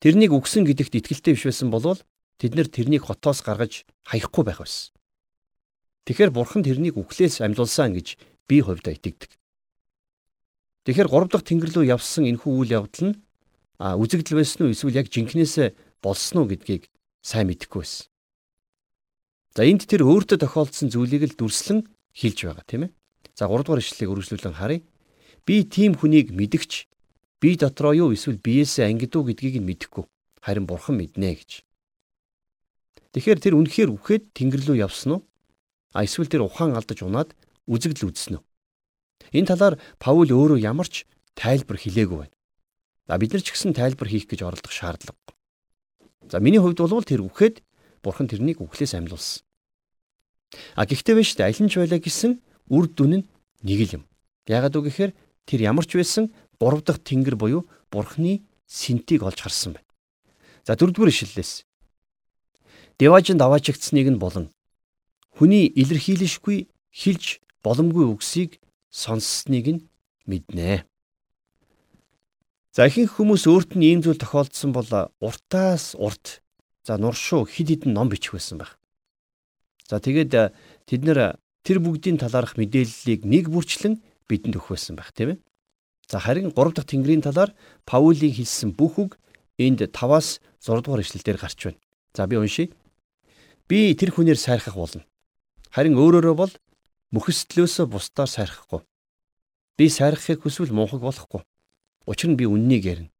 Тэрнийг 0.00 0.32
үгсэн 0.32 0.64
гэдэгт 0.64 1.04
итгэлтэй 1.04 1.34
биш 1.36 1.44
байсан 1.44 1.68
болвол 1.68 2.00
тэд 2.38 2.54
нэр 2.54 2.70
тэрнийг 2.70 3.04
хотоос 3.10 3.42
гаргаж 3.42 3.82
хаяхгүй 4.06 4.44
байх 4.46 4.62
байсан. 4.62 4.94
Тэгэхэр 6.06 6.30
бурхан 6.32 6.62
тэрнийг 6.62 6.96
үхлээс 6.96 7.42
амьлуулсан 7.42 7.92
гэж 7.98 8.16
би 8.46 8.62
хувьдаа 8.62 8.94
итгэдэг. 8.94 9.34
Тэгэхээр 10.86 11.08
3 11.10 11.28
дахь 11.28 11.44
тэнгэр 11.44 11.70
рүү 11.74 11.84
явсан 11.90 12.24
энэхүү 12.30 12.52
үйл 12.54 12.72
явдал 12.78 13.12
нь 13.12 13.18
үзэгдэл 13.78 14.38
байсан 14.42 14.66
уу 14.66 14.74
эсвэл 14.74 14.98
яг 14.98 15.06
жинкнээсээ 15.10 16.02
болсон 16.02 16.42
уу 16.42 16.50
гэдгийг 16.50 16.90
сайн 17.22 17.46
мэдэхгүй 17.50 17.82
байсан. 17.82 18.06
За 19.54 19.62
энд 19.66 19.86
тэр 19.86 20.02
өөртөө 20.06 20.38
тохиолдсон 20.42 20.90
зүйлийг 20.90 21.30
л 21.30 21.38
дүрслэн 21.38 21.86
хэлж 22.14 22.38
байгаа 22.46 22.66
тийм 22.66 22.82
ээ. 22.86 22.92
За 23.38 23.46
3 23.46 23.62
дугаар 23.62 23.82
ишлэлийг 23.82 24.10
үргэлжлүүлэн 24.10 24.58
харъя. 24.58 24.82
Би 25.46 25.62
тийм 25.62 25.94
хүнийг 25.94 26.34
мэдгч 26.34 26.90
би 27.38 27.54
дотроо 27.54 27.94
юу 27.94 28.10
эсвэл 28.14 28.42
биеэсээ 28.42 28.90
ангид 28.90 29.14
уу 29.14 29.26
гэдгийг 29.30 29.62
нь 29.62 29.66
мэдэхгүй. 29.66 30.04
Харин 30.42 30.66
бурхан 30.66 30.98
мэднэ 30.98 31.38
гэж. 31.38 31.50
Тэгэхээр 33.14 33.38
тэр 33.38 33.54
үнэхээр 33.58 33.90
үхээд 33.94 34.24
тэнгэр 34.34 34.62
рүү 34.74 34.78
явсан 34.82 35.18
уу? 35.18 35.22
А 35.94 36.04
эсвэл 36.06 36.30
тэр 36.30 36.46
ухаан 36.46 36.74
алдаж 36.74 37.02
унаад 37.02 37.34
үзэгдэл 37.66 38.10
үзсэн 38.10 38.38
үү? 38.38 38.42
Энэ 39.32 39.48
талаар 39.54 39.74
Паул 39.98 40.28
өөрөө 40.28 40.58
ямар 40.62 40.86
ч 40.86 41.08
тайлбар 41.34 41.78
хэлээгүй 41.80 42.18
байна. 42.26 42.37
А 43.08 43.16
бид 43.16 43.32
нар 43.32 43.42
ч 43.42 43.56
гэсэн 43.56 43.72
тайлбар 43.72 44.08
хийх 44.08 44.28
гэж 44.28 44.44
оролдох 44.44 44.72
шаардлагагүй. 44.72 45.34
За 46.28 46.38
миний 46.44 46.60
хувьд 46.60 46.78
бол 46.78 47.04
тэр 47.04 47.24
үхээд 47.24 47.64
бурхан 48.04 48.28
тэрнийг 48.28 48.60
үхлээс 48.60 48.92
амьлуулсан. 48.92 49.42
А 50.76 50.84
гэхдээ 50.84 51.16
биш 51.16 51.32
үү 51.36 51.44
аль 51.48 51.60
нь 51.64 51.72
ч 51.72 51.80
байлаа 51.80 52.00
гэсэн 52.00 52.40
үр 52.68 52.84
дүн 52.92 53.24
нь 53.24 53.28
нэг 53.64 53.80
л 53.88 53.94
юм. 54.00 54.04
Ягаад 54.44 54.76
үг 54.76 54.92
гэхээр 54.92 55.12
тэр 55.48 55.60
ямар 55.64 55.88
ч 55.88 55.96
байсан 55.96 56.28
3 56.60 56.84
дахь 56.84 57.00
тэнгэр 57.00 57.36
буюу 57.40 57.64
Бурхны 57.88 58.44
синтийг 58.68 59.24
олж 59.24 59.40
харсан 59.40 59.76
байна. 59.76 59.88
За 60.68 60.76
дөрөвдүгээр 60.76 61.12
ишлэлээс. 61.12 61.64
Деважинд 63.00 63.40
аваачигдсныг 63.40 64.08
нь 64.12 64.20
болон 64.20 64.52
хүний 65.32 65.64
илэрхийлэшгүй 65.64 66.68
хилж 66.92 67.40
боломгүй 67.64 68.04
үгсийг 68.10 68.60
сонссныг 68.90 69.66
нь 69.68 69.80
мэднэ. 70.26 70.87
За 72.78 72.86
ихэнх 72.86 73.18
хүмүүс 73.18 73.50
өөрт 73.50 73.74
нь 73.74 73.90
ийм 73.90 74.06
зүйл 74.06 74.22
тохиолдсон 74.22 74.70
бол 74.70 74.86
уртаас 75.18 75.98
урт 75.98 76.46
за 76.86 76.94
нуршуу 76.94 77.42
хид 77.42 77.74
хідэн 77.74 77.90
ном 77.90 78.06
бичих 78.06 78.38
байсан 78.38 78.62
байх. 78.62 78.78
За 79.90 79.98
тэгээд 79.98 80.54
тэд 80.86 81.02
нэр 81.02 81.42
тэр 81.66 81.82
бүгдийн 81.82 82.22
талаарх 82.22 82.54
мэдээллийг 82.54 83.26
нэг 83.26 83.50
бүрчлэн 83.50 83.98
бидэнд 84.30 84.62
өгөх 84.62 84.78
байсан 84.78 84.94
байх 84.94 85.10
тийм 85.10 85.34
ээ. 85.34 85.38
За 86.06 86.22
харин 86.22 86.54
3 86.54 86.70
дахь 86.70 86.86
тэнгэрийн 86.86 87.26
талаар 87.26 87.50
Паулийн 87.82 88.38
хэлсэн 88.38 88.70
бүх 88.78 88.94
үг 89.02 89.18
энд 89.58 89.82
5-аас 89.82 90.38
6 90.62 90.86
дугаар 90.86 91.02
ишлэлээр 91.02 91.34
гарч 91.42 91.58
байна. 91.58 91.82
За 92.14 92.30
би 92.30 92.38
уншийе. 92.38 92.70
Би 93.66 93.90
тэр 93.98 94.14
хүнээр 94.14 94.38
сайрхах 94.38 94.78
болно. 94.78 95.02
Харин 95.74 95.98
өөрөөрөө 95.98 96.34
бол 96.38 96.54
мөхөстлөөсөө 97.10 97.90
бусдаар 97.90 98.30
сайрхахгүй. 98.30 98.86
Би 99.74 99.90
сайрхахыг 99.90 100.46
хүсвэл 100.46 100.70
мунхаг 100.70 101.02
болохгүй. 101.02 101.42
Учир 102.08 102.32
нь 102.32 102.40
би 102.40 102.48
үннийг 102.48 102.88
ярина. 102.88 103.12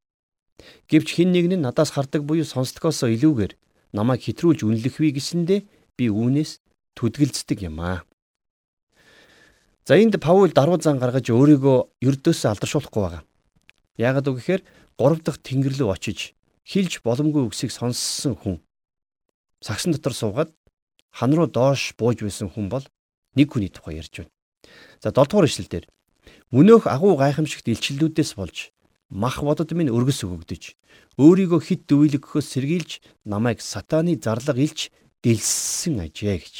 Гэвч 0.88 1.20
хин 1.20 1.36
нэг 1.36 1.52
нь 1.52 1.60
надаас 1.60 1.92
хардаг 1.92 2.24
буюу 2.24 2.48
сонсдгоосоо 2.48 3.12
илүүгээр 3.12 3.52
намайг 3.92 4.24
хэтрүүлж 4.24 4.64
үнэлэх 4.64 4.96
вэ 4.96 5.12
гэсэндэ 5.12 5.56
би 6.00 6.04
үүнээс 6.08 6.64
түдгэлцдэг 6.96 7.68
юм 7.68 7.84
аа. 7.84 8.08
За 9.84 10.00
энд 10.00 10.16
Паул 10.16 10.52
даруй 10.56 10.80
зан 10.80 10.96
гаргаж 10.96 11.28
өөрийгөө 11.28 12.00
ердөөсөө 12.00 12.48
алдаршуулахгүй 12.48 13.02
байгаа. 13.04 13.22
Яагаад 14.00 14.28
үг 14.32 14.36
гэхээр 14.40 14.62
3 14.96 15.20
дахь 15.20 15.40
тэнгэр 15.44 15.74
рүү 15.76 15.92
очиж 15.92 16.32
хилж 16.64 17.00
боломгүй 17.04 17.44
үгсийг 17.44 17.72
сонссон 17.72 18.36
хүн 18.40 18.56
сагсан 19.64 19.92
дотор 19.92 20.12
суугаад 20.16 20.50
хан 21.12 21.32
руу 21.32 21.48
доош 21.48 21.96
бууж 21.96 22.24
байсан 22.24 22.48
хүн 22.52 22.68
бол 22.68 22.84
нэг 23.36 23.48
хүний 23.52 23.72
тухай 23.72 24.00
ярьж 24.00 24.24
байна. 24.24 24.32
За 25.00 25.08
7 25.12 25.28
дугаар 25.28 25.48
ишлэл 25.48 25.72
дээр 25.72 25.86
мөнөөх 26.52 26.84
агуу 26.88 27.16
гайхамшигт 27.16 27.72
илчлэлүүдээс 27.72 28.36
болж 28.36 28.72
мах 29.08 29.40
бодод 29.42 29.72
минь 29.72 29.92
өргөс 29.92 30.24
өгөгдөж 30.24 30.62
өөрийгөө 31.16 31.60
хит 31.64 31.82
дөвөлгөхөөс 31.88 32.46
сэргийлж 32.52 33.00
намайг 33.24 33.64
сатааны 33.64 34.20
зарлага 34.20 34.60
илж 34.60 34.92
дэлссэн 35.24 36.04
ажээ 36.04 36.38
гэж. 36.38 36.56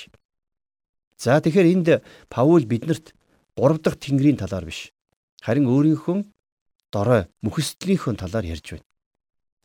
За 1.18 1.38
тэгэхээр 1.40 1.72
энд 1.72 1.88
Паул 2.32 2.64
биднэрт 2.64 3.12
3 3.54 3.78
дахь 3.84 4.00
тэнгэрийн 4.00 4.40
талаар 4.40 4.64
биш 4.64 4.94
харин 5.44 5.68
өөрийнхөө 5.68 6.24
дорой 6.94 7.28
мөхөстлийнхөө 7.44 8.16
талаар 8.16 8.46
ярьж 8.48 8.78
байна. 8.78 8.86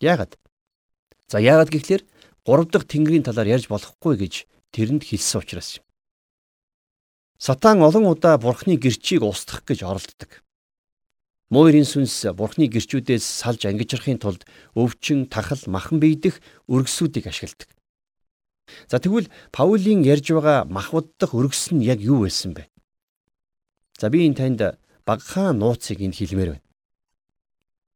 Яагаад? 0.01 0.35
За 1.31 1.39
яагаад 1.39 1.71
гэхлээр 1.71 2.03
3 2.43 2.71
дахь 2.73 2.87
тэнгэрийн 2.89 3.23
талаар 3.23 3.47
ярьж 3.47 3.71
болохгүй 3.71 4.17
гэж 4.19 4.33
тэрэнд 4.75 5.03
хэлсэн 5.07 5.39
учраас 5.39 5.79
юм. 5.79 5.85
Сатан 7.39 7.81
олон 7.81 8.11
удаа 8.11 8.37
бурхны 8.37 8.75
гэрчийг 8.75 9.23
устгах 9.23 9.63
гэж 9.67 9.83
оролддог. 9.83 10.43
Муурийн 11.53 11.85
сүнс 11.85 12.33
бурхны 12.33 12.65
гэрчүүдээс 12.65 13.21
салж 13.21 13.69
ангижрахын 13.69 14.17
тулд 14.17 14.41
өвчин, 14.73 15.29
тахал, 15.29 15.61
махан 15.69 16.01
бийдэх 16.01 16.41
өргөсүүдийг 16.65 17.29
ашигладаг. 17.29 17.69
За 18.89 18.97
тэгвэл 18.97 19.29
Паулийн 19.53 20.01
ярьж 20.01 20.33
байгаа 20.33 20.65
махвддах 20.65 21.37
өргөс 21.37 21.69
нь 21.77 21.85
яг 21.85 22.01
юу 22.01 22.25
байсан 22.25 22.57
бэ? 22.57 22.65
За 24.01 24.09
би 24.09 24.25
энэ 24.25 24.33
танд 24.33 24.61
багахан 25.05 25.61
нууцыг 25.61 26.01
энд 26.01 26.17
хэлмээр 26.17 26.57
байна. 26.57 26.65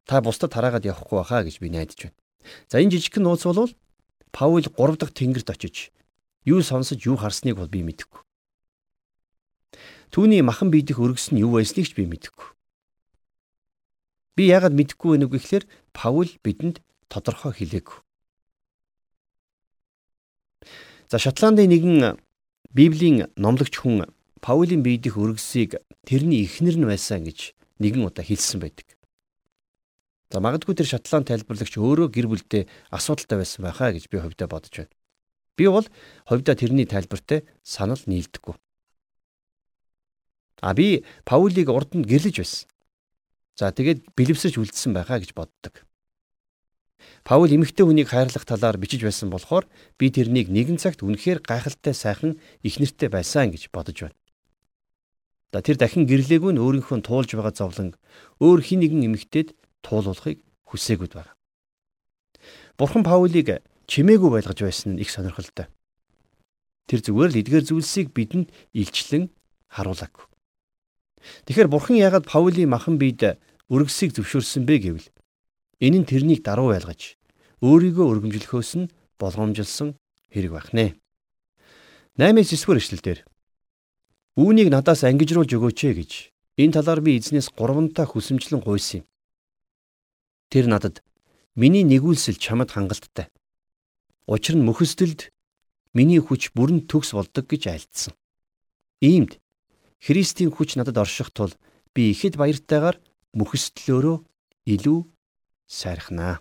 Та 0.06 0.22
бусдад 0.22 0.54
хараагаад 0.54 0.86
явахгүй 0.86 1.18
байхаа 1.18 1.42
гэж 1.42 1.58
би 1.58 1.74
найдаж 1.74 1.98
байна. 1.98 2.18
За 2.70 2.78
энэ 2.78 2.94
жижигхэн 2.94 3.26
нууц 3.26 3.42
бол 3.50 3.74
Паул 4.30 4.70
3 4.70 5.02
дахь 5.02 5.18
тэнгэрт 5.18 5.50
очиж 5.50 5.90
юу 6.46 6.62
сонсож 6.62 7.02
юу 7.10 7.18
харсныг 7.18 7.58
бол 7.58 7.66
би 7.66 7.82
мэдэхгүй. 7.82 8.22
Түүний 10.14 10.46
махан 10.46 10.70
бийдэх 10.70 11.02
өргөс 11.02 11.34
нь 11.34 11.42
юу 11.42 11.58
байсныг 11.58 11.90
ч 11.90 11.98
би 11.98 12.06
мэдэхгүй. 12.06 12.57
Би 14.38 14.54
яагаад 14.54 14.78
мэдэхгүй 14.78 15.18
вэ 15.18 15.28
гэхээр 15.34 15.66
Паул 15.98 16.30
бидэнд 16.46 16.86
тодорхой 17.10 17.58
хэлээгүй. 17.58 18.06
За 21.10 21.18
Шотландын 21.18 21.74
нэгэн 21.74 22.22
Библийн 22.70 23.34
номлогч 23.34 23.82
хүн 23.82 24.06
Паулийн 24.46 24.86
бийдэх 24.86 25.18
өргөсийг 25.18 25.82
тэрний 26.06 26.46
эхнэр 26.46 26.78
нь 26.78 26.86
байсан 26.86 27.26
гэж 27.26 27.58
нэгэн 27.82 28.06
удаа 28.06 28.22
хэлсэн 28.22 28.62
байдаг. 28.62 28.94
За 30.30 30.38
магадгүй 30.38 30.78
тэр 30.78 30.86
Шотланд 30.86 31.34
тайлбарлагч 31.34 31.74
өөрөө 31.74 32.14
гэр 32.14 32.28
бүлдээ 32.30 32.64
асуудалтай 32.94 33.42
байсан 33.42 33.66
байхаа 33.66 33.96
гэж 33.96 34.06
би 34.12 34.22
хувьдаа 34.22 34.46
бодож 34.52 34.86
байна. 34.86 34.94
Би 35.58 35.66
бол 35.66 35.88
хувьдаа 36.30 36.54
тэрний 36.54 36.86
тайлбартай 36.86 37.48
санал 37.66 37.98
нийлдэггүй. 38.06 38.54
А 40.62 40.74
би 40.78 41.08
Паулийг 41.26 41.74
урд 41.74 41.98
нь 41.98 42.06
гэрлэж 42.06 42.36
байсан. 42.38 42.70
За 43.58 43.74
тэгээд 43.74 44.14
бэлэвсэж 44.14 44.62
үлдсэн 44.62 44.94
байхаа 44.94 45.18
гэж 45.18 45.34
боддог. 45.34 45.82
Паул 47.26 47.50
эмэгтэй 47.50 47.90
хүнийг 47.90 48.14
хайрлах 48.14 48.46
талаар 48.46 48.78
бичиж 48.78 49.02
байсан 49.02 49.34
болохоор 49.34 49.66
би 49.98 50.14
тэрнийг 50.14 50.54
нэгэн 50.54 50.78
цагт 50.78 51.02
үнэхээр 51.02 51.42
гайхалтай 51.42 51.98
сайхан 51.98 52.38
их 52.62 52.78
нэртэй 52.78 53.10
байсан 53.10 53.50
гэж 53.50 53.74
бодож 53.74 53.98
байна. 54.06 54.18
За 55.50 55.66
тэр 55.66 55.82
дахин 55.82 56.06
гэрлээгүй 56.06 56.54
нь 56.54 56.62
өөрийнхөө 56.62 57.02
туулж 57.02 57.34
байгаа 57.34 57.54
зовлон 57.58 57.98
өөр 58.38 58.62
хин 58.62 58.86
нэгэн 58.86 59.10
эмэгтэйд 59.10 59.58
туулуулахыг 59.82 60.46
хүсээгүй 60.70 61.10
байна. 61.18 61.34
Бурхан 62.78 63.02
Паулийг 63.02 63.66
чимээгүй 63.90 64.30
байлгаж 64.38 64.60
байсан 64.62 64.96
нь 64.96 65.02
их 65.02 65.10
сонирхолтой. 65.10 65.66
Тэр 66.86 67.02
зүгээр 67.02 67.32
л 67.34 67.40
эдгээр 67.42 67.66
зүйлсийг 67.74 68.14
бидэнд 68.14 68.54
илчлэн 68.78 69.34
харуулаагүй. 69.74 70.37
Тэгэхээр 71.46 71.68
Бурхан 71.72 71.98
яагаад 71.98 72.26
Паулийн 72.30 72.70
махан 72.72 72.98
биед 73.02 73.40
өргөсийг 73.68 74.16
зөвшөөрсөн 74.16 74.64
бэ 74.64 74.76
гэвэл 74.84 75.08
энэ 75.84 75.98
нь 76.02 76.10
тэрнийг 76.10 76.42
даруй 76.46 76.72
байлгаж 76.74 77.20
өөрийгөө 77.62 78.06
өргөмжлөхөөс 78.06 78.72
нь 78.80 78.92
болгоомжилсан 79.20 79.98
хэрэг 80.32 80.52
байх 80.54 80.70
нэ. 80.72 80.96
8-9 82.18 82.54
дугаар 82.54 82.82
эшлэлдэр 82.82 83.20
Үүнийг 84.38 84.70
надаас 84.70 85.02
ангижруулж 85.02 85.50
өгөөч 85.50 85.80
ээ 85.90 85.94
гэж 85.98 86.12
энэ 86.62 86.76
талаар 86.78 87.02
би 87.02 87.18
эзнээс 87.18 87.50
гурвантаа 87.58 88.06
хүсэмжлэн 88.06 88.62
гуйсан 88.62 89.02
юм. 89.02 89.06
Тэр 90.54 90.70
надад 90.70 91.02
миний 91.58 91.82
нэгүүлсэл 91.82 92.38
чамд 92.38 92.70
хангалттай. 92.70 93.34
Учир 94.30 94.54
нь 94.54 94.66
мөхөстөлд 94.70 95.34
миний 95.98 96.22
хүч 96.22 96.54
бүрэн 96.54 96.86
төгс 96.86 97.18
болдог 97.18 97.50
гэж 97.50 97.64
айлдсан. 97.66 98.14
Иймд 99.02 99.42
Христийн 100.02 100.52
хүч 100.54 100.78
надад 100.78 100.98
орших 100.98 101.34
тул 101.34 101.54
би 101.94 102.12
ихэд 102.14 102.38
баяртайгаар 102.38 103.02
мөхөстлөөрөө 103.34 104.18
илүү 104.74 105.00
сайрхнаа. 105.68 106.40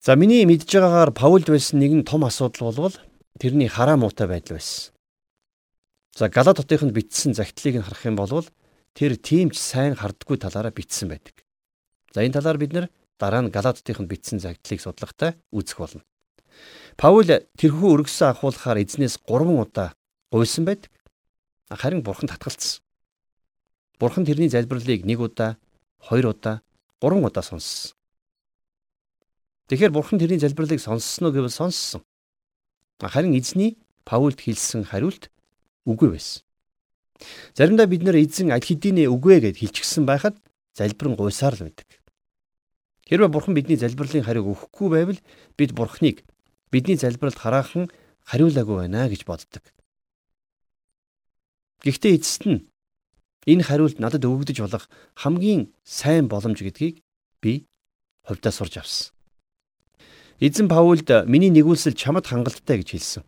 За 0.00 0.16
миний 0.16 0.46
мэдж 0.48 0.70
байгаагаар 0.70 1.12
Паулд 1.12 1.46
байсан 1.50 1.76
нэгэн 1.82 2.08
том 2.08 2.24
асуудал 2.24 2.72
болвол 2.72 2.96
тэрний 3.36 3.68
хараа 3.68 4.00
муутай 4.00 4.30
байдал 4.30 4.56
байсан. 4.56 4.94
За 6.16 6.28
Галат 6.32 6.56
хотынд 6.56 6.96
бичсэн 6.96 7.34
загтлыг 7.34 7.76
нь 7.76 7.84
харах 7.84 8.06
юм 8.08 8.16
бол 8.16 8.48
тэр 8.96 9.20
тиймч 9.20 9.60
сайн 9.60 9.94
хардггүй 9.94 10.40
талаараа 10.40 10.72
бичсэн 10.72 11.12
байдаг. 11.12 11.44
За 12.14 12.24
энэ 12.24 12.40
талаар 12.40 12.56
бид 12.56 12.72
нэр 12.72 12.86
дараа 13.20 13.44
нь 13.44 13.52
Галат 13.52 13.84
хотынд 13.84 14.08
бичсэн 14.08 14.40
загтлыг 14.40 14.80
судлахтаа 14.80 15.36
үзэх 15.52 15.78
болно. 15.78 16.02
Паул 16.96 17.28
тэрхүү 17.28 17.88
өргөсөн 17.92 18.32
ахуулахаар 18.32 18.80
эзнээс 18.80 19.20
3 19.28 19.52
удаа 19.52 19.92
гуйсан 20.30 20.64
байдаг. 20.64 20.90
Харин 21.70 22.02
бурхан 22.02 22.28
татгалцсан. 22.28 22.82
Бурхан 23.98 24.24
тэрний 24.24 24.48
залбирлыг 24.48 25.04
1 25.04 25.20
удаа, 25.20 25.58
2 26.08 26.24
удаа, 26.26 26.62
3 27.00 27.20
удаа 27.20 27.42
сонссон. 27.42 27.92
Тэгэхээр 29.68 29.92
бурхан 29.92 30.18
тэрний 30.18 30.38
залбирлыг 30.38 30.80
сонссноо 30.80 31.30
гэвэл 31.30 31.50
сонссон. 31.50 32.02
Харин 32.98 33.38
эзний 33.38 33.78
Паулд 34.04 34.40
хэлсэн 34.40 34.84
хариулт 34.84 35.30
үгүй 35.86 36.16
байсан. 36.16 36.42
Заримдаа 37.54 37.86
бид 37.86 38.02
нэр 38.02 38.16
эзэн 38.18 38.50
аль 38.50 38.64
хэдийнэ 38.64 39.06
үгүй 39.12 39.38
гэд 39.44 39.60
хэлчихсэн 39.60 40.08
байхад 40.08 40.40
залбирэн 40.74 41.14
гуйсаар 41.14 41.54
л 41.54 41.68
байдаг. 41.68 41.86
Хэрвээ 43.06 43.28
бурхан 43.28 43.54
бидний 43.54 43.76
залбирлын 43.76 44.24
хариуг 44.24 44.48
өгөхгүй 44.50 44.88
байвал 44.90 45.20
бид 45.54 45.70
бурханыг 45.76 46.24
бидний 46.72 46.96
залбиралд 46.96 47.38
хараахан 47.38 47.92
хариулаагүй 48.24 48.76
байна 48.88 49.06
гэж 49.06 49.22
боддог. 49.28 49.62
Гэхдээ 51.80 52.20
эцэст 52.20 52.44
нь 52.44 52.68
энэ 53.48 53.64
хариулт 53.64 53.96
надад 54.04 54.28
өгөгдөж 54.28 54.58
болох 54.60 54.84
хамгийн 55.16 55.72
сайн 55.80 56.28
боломж 56.28 56.60
гэдгийг 56.60 57.00
би 57.40 57.64
хувьдаа 58.28 58.52
сурч 58.52 58.76
авсан. 58.76 59.16
Эзэн 60.44 60.68
Паулд 60.68 61.08
миний 61.24 61.48
нэгүүлсэл 61.48 61.96
чамд 61.96 62.28
хангалттай 62.28 62.84
гэж 62.84 62.88
хэлсэн. 62.92 63.24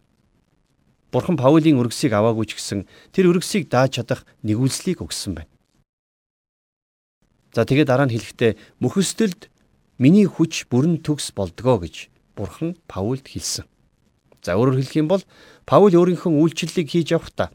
Бурхан 1.13 1.37
Паулийн 1.41 1.81
өргөсийг 1.81 2.13
аваагүй 2.13 2.49
ч 2.49 2.61
гэсэн 2.61 2.89
тэр 3.13 3.33
өргөсийг 3.33 3.73
дааж 3.73 4.01
чадах 4.01 4.25
нэгүслийг 4.45 5.01
өгсөн 5.01 5.37
байна. 5.37 5.53
За 7.53 7.65
тэгээд 7.69 7.89
дараа 7.89 8.09
нь 8.09 8.15
хэлэхдээ 8.17 8.57
мөхөстөлд 8.81 9.49
миний 10.01 10.25
хүч 10.25 10.69
бүрэн 10.73 11.05
төгс 11.05 11.37
болдгоо 11.37 11.85
гэж 11.85 12.09
Бурхан 12.37 12.81
Паулд 12.89 13.29
хэлсэн. 13.29 13.69
За 14.41 14.57
өөрөөр 14.57 14.81
хэлэх 14.81 14.97
юм 15.01 15.09
бол 15.13 15.25
Паул 15.69 15.93
өөрийнхөө 15.93 16.33
үйлчлэлийг 16.33 16.89
хийж 16.89 17.13
явахдаа 17.13 17.53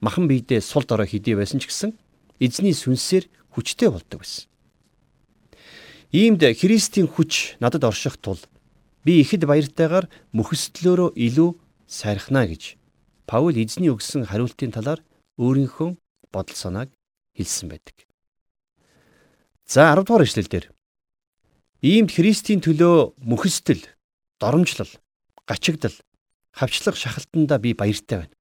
махан 0.00 0.28
биедээ 0.28 0.60
сул 0.60 0.84
дорой 0.84 1.06
хидий 1.06 1.34
байсан 1.34 1.60
ч 1.60 1.68
гэсэн 1.68 1.94
эзний 2.38 2.74
сүнсээр 2.74 3.26
хүчтэй 3.54 3.90
болдог 3.90 4.22
байсан. 4.22 4.46
Иймд 6.12 6.40
Христийн 6.40 7.08
хүч 7.08 7.60
надад 7.60 7.84
орших 7.84 8.16
тул 8.16 8.40
би 9.04 9.20
ихэд 9.20 9.44
баяртайгаар 9.44 10.08
мөхөсдлөөрөө 10.32 11.16
илүү 11.16 11.50
сайрхна 11.86 12.46
гэж 12.48 12.78
Паул 13.28 13.52
эзний 13.60 13.92
өгсөн 13.92 14.24
хариултын 14.24 14.72
талаар 14.72 15.04
өөрийнхөө 15.36 15.90
бодол 16.32 16.56
санааг 16.56 16.88
хэлсэн 17.36 17.68
байдаг. 17.68 18.08
За 19.68 19.92
10 19.92 20.08
дугаар 20.08 20.24
эшлэлдэр 20.24 20.72
Иймд 21.84 22.10
Христийн 22.10 22.64
төлөө 22.64 23.20
мөхөсдөл, 23.20 23.84
доромжлол, 24.40 24.90
гачигдал, 25.46 25.94
хавчлах 26.56 26.96
шахалтанда 26.96 27.60
би 27.60 27.76
баяртай 27.76 28.24
байна. 28.24 28.37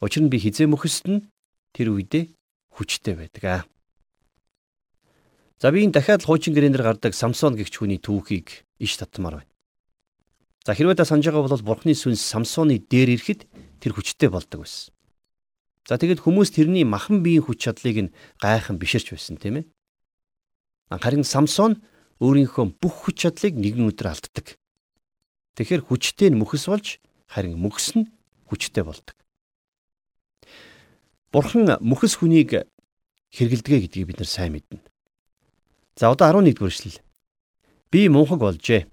Учир 0.00 0.22
нь 0.22 0.30
би 0.30 0.38
хизээ 0.38 0.70
мөхөсдөн 0.70 1.26
тэр 1.74 1.90
үедээ 1.90 2.30
хүчтэй 2.70 3.14
байдаг 3.18 3.44
аа. 3.44 3.62
За 5.58 5.74
би 5.74 5.82
энэ 5.82 5.98
дахиад 5.98 6.22
хуучин 6.22 6.54
гэрээнээр 6.54 6.86
гардаг 6.86 7.12
Самсон 7.18 7.58
гэгч 7.58 7.82
хүний 7.82 7.98
түүхийг 7.98 8.62
иш 8.78 8.94
татмаар 8.94 9.42
байна. 9.42 9.50
За 10.62 10.78
хэрвээ 10.78 11.02
та 11.02 11.08
санаж 11.08 11.26
байгаа 11.26 11.50
бол 11.50 11.66
Бурхны 11.66 11.98
сүнс 11.98 12.22
Самсоны 12.22 12.78
дээр 12.78 13.18
ирэхэд 13.18 13.50
тэр 13.82 13.92
хүчтэй 13.98 14.30
болдог 14.30 14.62
байсан. 14.62 14.94
За 15.90 15.98
тэгэд 15.98 16.22
хүмүүс 16.22 16.54
тэрний 16.54 16.86
махан 16.86 17.26
биеийн 17.26 17.42
хүч 17.42 17.66
чадлыг 17.66 17.98
нь 18.06 18.14
гайхан 18.38 18.78
биширч 18.78 19.10
байсан 19.10 19.34
тийм 19.34 19.64
ээ. 19.64 19.68
Харин 20.94 21.26
Самсон 21.26 21.82
өөрийнхөө 22.22 22.78
бүх 22.78 23.10
хүч 23.10 23.26
чадлыг 23.26 23.58
нэгэн 23.58 23.90
өдөр 23.90 24.14
алддаг. 24.14 24.60
Тэгэхээр 25.58 25.82
хүчтэй 25.90 26.30
нь 26.30 26.38
мөхс 26.38 26.70
болж 26.70 27.02
харин 27.26 27.58
мөхс 27.58 27.98
нь 27.98 28.06
хүчтэй 28.46 28.86
болдог. 28.86 29.18
Бурхан 31.32 31.76
мөхс 31.84 32.16
хүнийг 32.16 32.64
хэргэлдэгэ 33.36 33.78
гэдгийг 33.84 34.06
бид 34.08 34.18
нар 34.24 34.30
сайн 34.30 34.56
мэднэ. 34.56 34.80
За 35.96 36.08
одоо 36.08 36.32
11 36.40 36.56
дугаар 36.56 36.72
эшлэл. 36.72 37.04
Би 37.92 38.08
мунхаг 38.08 38.40
болжээ. 38.40 38.88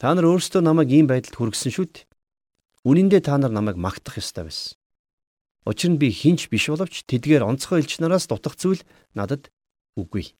Та 0.00 0.14
нар 0.14 0.24
өөрсдөө 0.24 0.64
намайг 0.64 0.88
ийм 0.88 1.04
байдалд 1.04 1.36
хүргэсэн 1.36 1.72
шүү 1.72 1.86
дээ. 1.92 2.08
Үнэн 2.88 3.08
дээр 3.12 3.24
та 3.28 3.36
нар 3.36 3.52
намайг 3.52 3.76
магтах 3.76 4.16
ёстой 4.16 4.48
байсан. 4.48 4.76
Учир 5.68 5.92
нь 5.92 6.00
би 6.00 6.12
хинч 6.12 6.48
биш 6.48 6.68
боловч 6.68 7.04
тэдгээр 7.08 7.44
онцгой 7.44 7.80
элч 7.80 8.00
нараас 8.00 8.28
дутах 8.28 8.56
зүйл 8.56 8.84
надад 9.16 9.48
үгүй. 9.96 10.36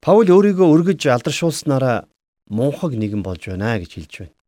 Паул 0.00 0.28
өөрийгөө 0.28 0.68
өргөж 0.68 1.00
алдаршуулснараа 1.12 2.08
мунхаг 2.48 2.96
нэгэн 2.96 3.20
болж 3.20 3.52
байна 3.52 3.76
гэж 3.76 3.90
хэлж 4.00 4.14
байна. 4.24 4.39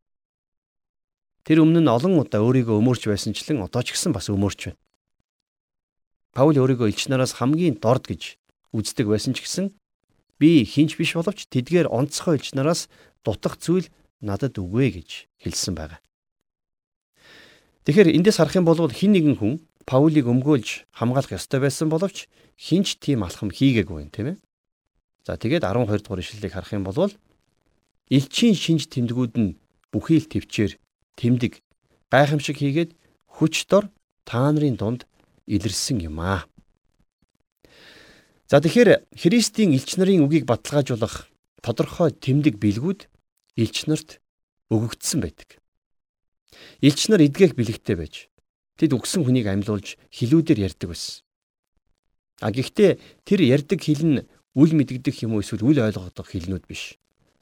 Тэр 1.42 1.66
өмнө 1.66 1.82
нь 1.82 1.90
олон 1.90 2.22
удаа 2.22 2.42
өөрийгөө 2.46 2.78
өмөрч 2.78 3.10
байсанчлан 3.10 3.66
одоо 3.66 3.82
ч 3.82 3.98
гэсэн 3.98 4.14
бас 4.14 4.30
өмөрч 4.30 4.70
байна. 4.70 4.78
Паул 6.30 6.54
өөрийгөө 6.54 6.86
элч 6.86 7.10
нараас 7.10 7.34
хамгийн 7.42 7.82
дорд 7.82 8.06
гэж 8.06 8.38
үздэг 8.70 9.10
байсан 9.10 9.34
ч 9.34 9.42
гэсэн 9.42 9.74
би 10.38 10.62
хинч 10.62 10.94
биш 10.94 11.18
боловч 11.18 11.50
тэдгээр 11.50 11.90
онцгой 11.90 12.38
элч 12.38 12.54
нараас 12.54 12.86
дутах 13.26 13.58
зүйл 13.58 13.90
надад 14.22 14.54
үгүй 14.54 15.02
гэж 15.02 15.26
хэлсэн 15.42 15.74
байна. 15.74 15.98
Тэгэхээр 17.90 18.14
эндээс 18.14 18.38
харах 18.38 18.54
юм 18.54 18.66
бол 18.66 18.78
хин 18.86 19.12
нэгэн 19.18 19.36
хүн 19.42 19.54
Паулийг 19.82 20.30
өмгөөлж 20.30 20.86
хамгаалах 20.94 21.34
ёстой 21.34 21.58
байсан 21.58 21.90
боловч 21.90 22.30
хинч 22.54 23.02
тийм 23.02 23.26
алхам 23.26 23.50
хийгээгүй 23.50 24.06
юм 24.06 24.10
тийм 24.14 24.26
ээ. 24.30 24.36
За 25.26 25.34
тэгээд 25.34 25.66
12 25.66 26.06
дугаар 26.06 26.22
ишлэлийг 26.22 26.54
харах 26.54 26.70
юм 26.70 26.86
бол 26.86 27.10
элчийн 28.06 28.54
шинж 28.54 28.86
тэмдгүүд 28.86 29.34
нь 29.42 29.58
бүхий 29.90 30.22
л 30.22 30.30
төвчээр 30.30 30.78
тэмдэг 31.16 31.62
гайхамшиг 32.12 32.56
хийгээд 32.58 32.90
хүч 33.38 33.66
дор 33.70 33.88
та 34.24 34.52
нарын 34.52 34.76
дунд 34.76 35.06
илэрсэн 35.46 36.00
юм 36.00 36.20
аа. 36.20 36.44
За 38.48 38.60
тэгэхээр 38.60 39.08
Христийн 39.16 39.72
элч 39.72 39.96
нарын 39.96 40.24
үгийг 40.28 40.44
баталгаажуулах 40.44 41.28
тодорхой 41.64 42.12
тэмдэг 42.12 42.60
билгүүд 42.60 43.08
элч 43.56 43.88
нарт 43.88 44.20
өгөгдсөн 44.68 45.20
байдаг. 45.24 45.56
Элч 46.84 47.08
нар 47.08 47.24
эдгэх 47.24 47.56
бэлэгтэй 47.56 47.96
байж 47.96 48.28
тэд 48.76 48.92
үгсэн 48.92 49.24
хүнийг 49.24 49.48
амьлуулж 49.48 49.96
хилүүдээр 50.12 50.68
ярьдаг 50.68 50.92
байсан. 50.92 51.24
А 52.44 52.50
гэхдээ 52.50 52.98
тэр 53.24 53.40
ярьдаг 53.40 53.80
хил 53.80 54.02
нь 54.04 54.20
үл 54.52 54.72
мэдэгдэх 54.76 55.24
юм 55.24 55.38
уу 55.38 55.40
эсвэл 55.40 55.64
үл 55.64 55.78
ойлгогдох 55.80 56.28
хилнүүд 56.28 56.64
биш. 56.68 56.98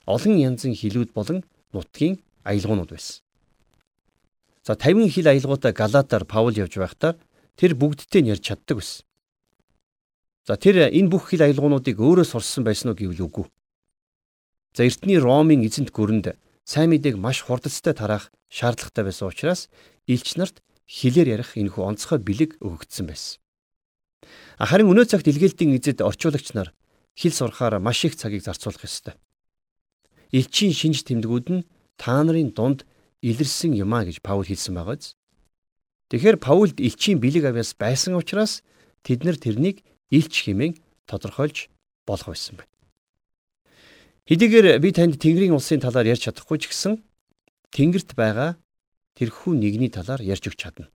Олон 0.06 0.38
янзын 0.38 0.76
хилүүд 0.76 1.10
болон 1.16 1.42
нутгийн 1.74 2.22
аялгуунууд 2.44 2.92
байсан. 2.94 3.24
За 4.62 4.76
50 4.76 5.08
хил 5.08 5.26
аялгуудаа 5.28 5.72
Галатаар 5.72 6.24
Паул 6.24 6.52
явж 6.52 6.76
байхдаа 6.76 7.16
тэр 7.56 7.72
бүгдтэй 7.74 8.20
нь 8.22 8.30
ярьж 8.32 8.44
чаддаг 8.44 8.76
байсан. 8.80 9.04
За 10.44 10.56
тэр 10.60 10.92
энэ 10.92 11.08
бүх 11.08 11.32
хил 11.32 11.44
аялгуунуудыг 11.44 11.96
өөрөө 11.96 12.26
сурсан 12.28 12.64
байсан 12.64 12.92
уу 12.92 12.98
гэвэл 13.00 13.24
үгүй. 13.24 13.46
За 14.76 14.84
эртний 14.84 15.16
Ромын 15.16 15.64
эзэнт 15.64 15.90
гүрэнд 15.96 16.36
сайн 16.68 16.92
мэдээг 16.92 17.16
маш 17.16 17.40
хурдцтай 17.40 17.96
тараах 17.96 18.28
шаардлагатай 18.52 19.04
байсан 19.08 19.32
учраас 19.32 19.72
элч 20.04 20.36
нарт 20.36 20.60
хилээр 20.84 21.40
ярих 21.40 21.56
энэхүү 21.56 21.82
онцгой 21.86 22.18
бэлэг 22.20 22.60
өгөгдсөн 22.60 23.06
байсан. 23.08 23.40
Харин 24.60 24.92
өнөө 24.92 25.06
цагт 25.08 25.26
илгээлтийн 25.30 25.72
эзэд 25.80 26.04
орчуулагч 26.04 26.52
нар 26.52 26.74
хэл 27.16 27.32
сурахаар 27.32 27.80
маш 27.80 28.04
их 28.04 28.14
цагийг 28.14 28.44
зарцуулах 28.44 28.84
ёстой. 28.84 29.14
Элчийн 30.30 30.76
шинж 30.76 31.06
тэмдгүүд 31.08 31.46
нь 31.48 31.66
та 31.96 32.20
нарын 32.22 32.52
дунд 32.52 32.84
илэрсэн 33.22 33.76
юм 33.76 33.92
а 33.94 34.04
гэж 34.04 34.20
Паул 34.24 34.44
хэлсэн 34.44 34.74
байгааз. 34.74 35.14
Тэгэхээр 36.10 36.36
Паулд 36.42 36.80
элчийн 36.80 37.20
бэлэг 37.20 37.44
авяас 37.46 37.76
байсан 37.76 38.16
учраас 38.16 38.64
тэд 39.06 39.22
нар 39.24 39.36
тэрнийг 39.36 39.84
илч 40.10 40.48
хэмээн 40.48 40.74
тодорхойлж 41.06 41.70
болох 42.08 42.28
байсан 42.32 42.58
байна. 42.58 42.72
Хэдийгээр 44.26 44.78
би 44.82 44.90
танд 44.90 45.20
Тэнгэрийн 45.20 45.54
улсын 45.54 45.82
талаар 45.82 46.06
ярьж 46.06 46.26
чадахгүй 46.26 46.58
ч 46.58 46.70
гэсэн 46.72 47.02
Тэнгэрт 47.70 48.18
байгаа 48.18 48.58
тэрхүү 49.14 49.52
нэгний 49.54 49.90
талаар 49.92 50.22
ярьж 50.24 50.50
өгч 50.50 50.58
чадна. 50.58 50.90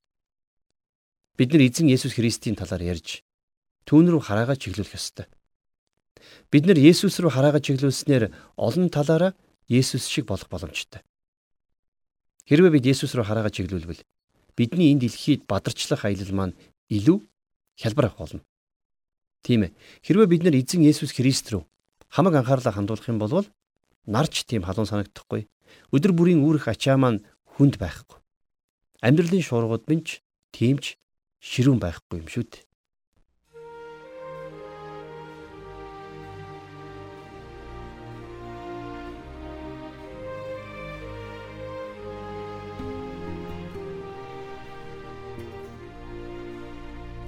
Бид 1.38 1.52
нар 1.52 1.62
эзэн 1.62 1.88
Есүс 1.88 2.16
Христийн 2.16 2.56
талаар 2.58 2.82
ярьж 2.82 3.22
түүн 3.86 4.10
рүү 4.10 4.22
хараагаа 4.24 4.58
чиглүүлэх 4.58 4.98
ёстой. 4.98 5.30
Бид 6.50 6.66
нар 6.66 6.80
Есүс 6.80 7.22
рүү 7.22 7.30
хараагаа 7.30 7.62
чиглүүлснээр 7.62 8.34
олон 8.58 8.90
талаараа 8.90 9.32
Есүс 9.70 10.10
шиг 10.10 10.26
болох 10.26 10.50
боломжтой. 10.50 11.05
Хэрвээ 12.46 12.72
бид 12.78 12.86
Есүс 12.86 13.10
рүү 13.14 13.26
хараагаа 13.26 13.50
чиглүүлвэл 13.50 14.06
бидний 14.54 14.94
энэ 14.94 15.10
дэлхийд 15.10 15.50
бадарчлах 15.50 16.06
аялал 16.06 16.32
маань 16.32 16.58
илүү 16.86 17.18
хялбар 17.74 18.06
авах 18.06 18.18
болно. 18.22 18.42
Тийм 19.42 19.66
ээ. 19.66 19.74
Хэрвээ 20.06 20.30
бид 20.30 20.42
нар 20.46 20.54
эзэн 20.54 20.86
Есүс 20.86 21.10
Христ 21.10 21.50
рүү 21.50 21.66
хамаг 22.06 22.34
анхаарлаа 22.38 22.70
хандуулах 22.70 23.10
юм 23.10 23.18
бол 23.18 23.46
нарч 24.06 24.46
тийм 24.46 24.62
халуун 24.62 24.86
санагдахгүй. 24.86 25.50
Өдөр 25.90 26.12
бүрийн 26.14 26.42
үүрэх 26.46 26.70
ачаа 26.70 26.94
маань 26.94 27.26
хүнд 27.58 27.82
байхгүй. 27.82 28.22
Амьдралын 29.02 29.42
шуургууд 29.42 29.90
минь 29.90 30.06
ч 30.06 30.22
тиймч 30.54 30.96
ширүүн 31.42 31.82
байхгүй 31.82 32.22
юм 32.22 32.28
шүү 32.30 32.46
дээ. 32.46 32.62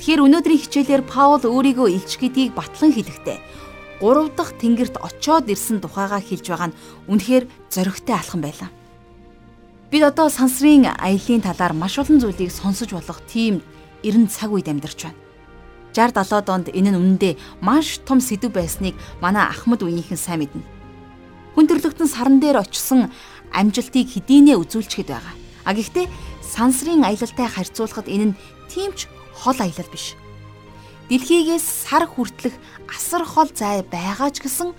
Тэгэхээр 0.09 0.25
өнөөдрийн 0.25 0.62
хичээлээр 0.64 1.05
Паул 1.05 1.44
өөрийгөө 1.44 1.92
илч 1.92 2.16
гэдгийг 2.16 2.57
батлан 2.57 2.97
хэлэхдээ 2.97 4.01
3 4.01 4.33
дахь 4.33 4.57
тэнгэрт 4.57 4.97
очоод 5.05 5.53
ирсэн 5.53 5.85
тухайгаа 5.85 6.25
хэлж 6.25 6.49
байгаа 6.49 6.73
нь 6.73 6.79
үнэхээр 7.12 7.44
зоригтой 7.68 8.16
алхам 8.16 8.40
байлаа. 8.40 8.73
Бид 9.92 10.09
одоо 10.09 10.33
сансрын 10.33 10.88
аяллийн 10.97 11.44
талаар 11.44 11.77
маш 11.77 12.01
олон 12.01 12.25
зүйлийг 12.25 12.49
сонсож 12.49 12.88
болох 12.97 13.21
тийм 13.29 13.61
эрен 14.01 14.33
цаг 14.33 14.49
үед 14.49 14.73
амьдарч 14.73 15.12
байна. 15.12 15.21
60 15.92 16.25
70 16.25 16.40
донд 16.40 16.66
энэ 16.73 16.88
нь 16.88 16.97
үнэндээ 16.97 17.61
маш 17.61 18.01
том 18.01 18.25
сэдв 18.25 18.49
байсныг 18.49 18.97
манай 19.21 19.44
Ахмад 19.44 19.85
үеийнхэн 19.85 20.16
сайн 20.16 20.40
мэднэ. 20.40 20.64
Хүн 21.53 21.68
төрлөختөн 21.68 22.09
саран 22.09 22.40
дээр 22.40 22.64
очсон 22.64 23.12
амжилтыг 23.53 24.09
хэдийнэ 24.09 24.57
үзүүлчихэд 24.57 25.12
байгаа. 25.12 25.37
А 25.68 25.77
гэхдээ 25.77 26.09
сансрын 26.40 27.05
аялалтай 27.05 27.44
харьцуулахад 27.44 28.09
энэ 28.09 28.33
нь 28.33 28.38
тийм 28.73 28.97
ч 28.97 29.05
хол 29.38 29.59
аялал 29.59 29.90
биш. 29.92 30.18
Дэлхийгээс 31.09 31.87
сар 31.88 32.05
хүртлэх 32.11 32.55
асар 32.90 33.24
хол 33.24 33.48
зай 33.55 33.83
байгаа 33.83 34.29
ч 34.35 34.42
гэсэн 34.42 34.74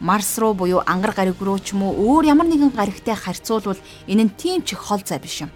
Марс 0.00 0.38
руу 0.38 0.54
буюу 0.54 0.82
ангар 0.86 1.12
гариг 1.16 1.40
руу 1.40 1.58
ч 1.58 1.72
юм 1.72 1.88
уу 1.88 2.20
өөр 2.20 2.28
ямар 2.28 2.46
нэгэн 2.46 2.76
гаригтай 2.76 3.16
харьцуулбал 3.16 3.80
энэ 4.06 4.24
нь 4.28 4.36
тийм 4.36 4.60
ч 4.62 4.76
их 4.76 4.82
хол 4.84 5.02
зай 5.02 5.18
биш 5.18 5.42
юм. 5.42 5.50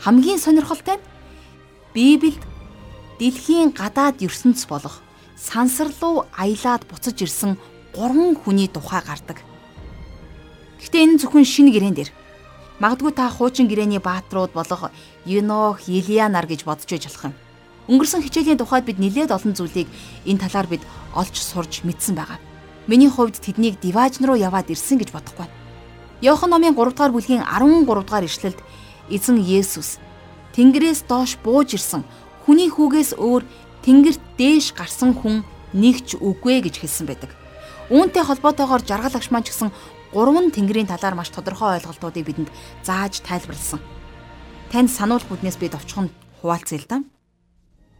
Хамгийн 0.00 0.38
сонирхолтой 0.38 0.96
нь 0.96 1.04
Библиэд 1.94 2.42
дэлхийн 3.18 3.74
гадаад 3.74 4.22
ертөнц 4.22 4.64
болох 4.70 5.02
сансар 5.36 5.90
руу 6.00 6.24
аялаад 6.32 6.86
буцаж 6.88 7.18
ирсэн 7.20 7.58
гурван 7.92 8.38
хүний 8.38 8.68
тухай 8.68 9.02
гардаг. 9.02 9.42
Гэхдээ 10.80 11.04
энэ 11.04 11.18
зөвхөн 11.20 11.44
шинэ 11.44 11.72
гэрэн 11.74 11.96
дээр 11.96 12.10
Магадгүй 12.82 13.12
та 13.14 13.30
хуучин 13.30 13.70
гэрээний 13.70 14.02
бааtruуд 14.02 14.50
болох 14.50 14.90
Енох, 15.24 15.86
Илия 15.86 16.28
нар 16.28 16.46
гэж 16.46 16.66
бодож 16.66 16.90
байж 16.90 17.06
болох 17.06 17.24
юм. 17.30 17.34
Өнгөрсөн 17.88 18.24
хичээлийн 18.24 18.60
тухайд 18.60 18.88
бид 18.88 18.98
нэлээд 18.98 19.34
олон 19.34 19.52
зүйлийг 19.52 19.88
энэ 20.24 20.42
талаар 20.48 20.68
бид 20.68 20.82
олж 21.12 21.36
сурж 21.36 21.84
мэдсэн 21.84 22.16
байгаа. 22.16 22.40
Миний 22.88 23.08
хувьд 23.08 23.36
тэднийг 23.40 23.80
диважн 23.80 24.24
руу 24.24 24.36
яваад 24.36 24.72
ирсэн 24.72 25.00
гэж 25.00 25.12
бодохгүй. 25.12 25.48
Иохан 26.24 26.50
номын 26.52 26.72
3 26.72 26.96
дугаар 26.96 27.12
бүлгийн 27.12 27.44
13 27.44 27.84
дугаар 27.84 28.24
ишлэлд 28.24 28.60
эзэн 29.12 29.36
Есүс 29.40 30.00
Тэнгэрээс 30.54 31.10
доош 31.10 31.34
бууж 31.42 31.74
ирсэн 31.74 32.06
хүний 32.46 32.70
хүүгээс 32.70 33.18
өөр 33.18 33.42
тэнгэрт 33.82 34.22
дээш 34.38 34.70
гарсан 34.78 35.10
хүн 35.18 35.42
нэг 35.74 36.06
ч 36.06 36.14
үгүй 36.14 36.62
гэж 36.62 36.78
хэлсэн 36.78 37.10
байдаг. 37.10 37.34
Үүнтэй 37.90 38.22
холбоотойгоор 38.22 38.86
жаргал 38.86 39.18
агшмаа 39.18 39.42
ч 39.42 39.50
гэсэн 39.50 39.74
гурван 40.14 40.54
тэнгэрийн 40.54 40.86
талаар 40.86 41.18
маш 41.18 41.34
тодорхой 41.34 41.82
ойлголтуудыг 41.82 42.22
бидэнд 42.22 42.54
зааж 42.86 43.18
тайлбарлсан. 43.26 43.82
Танд 44.70 44.94
сануулах 44.94 45.26
бүднээс 45.26 45.58
бид 45.58 45.74
овчхон 45.74 46.14
хуваалцъя 46.38 46.78
л 46.78 46.86
да. 46.86 46.96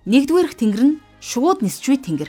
Нэгдүгээрх 0.05 0.53
тэнгэр 0.61 0.85
нь 0.85 1.01
шууд 1.17 1.64
нисчвэ 1.64 1.97
тэнгэр. 1.97 2.29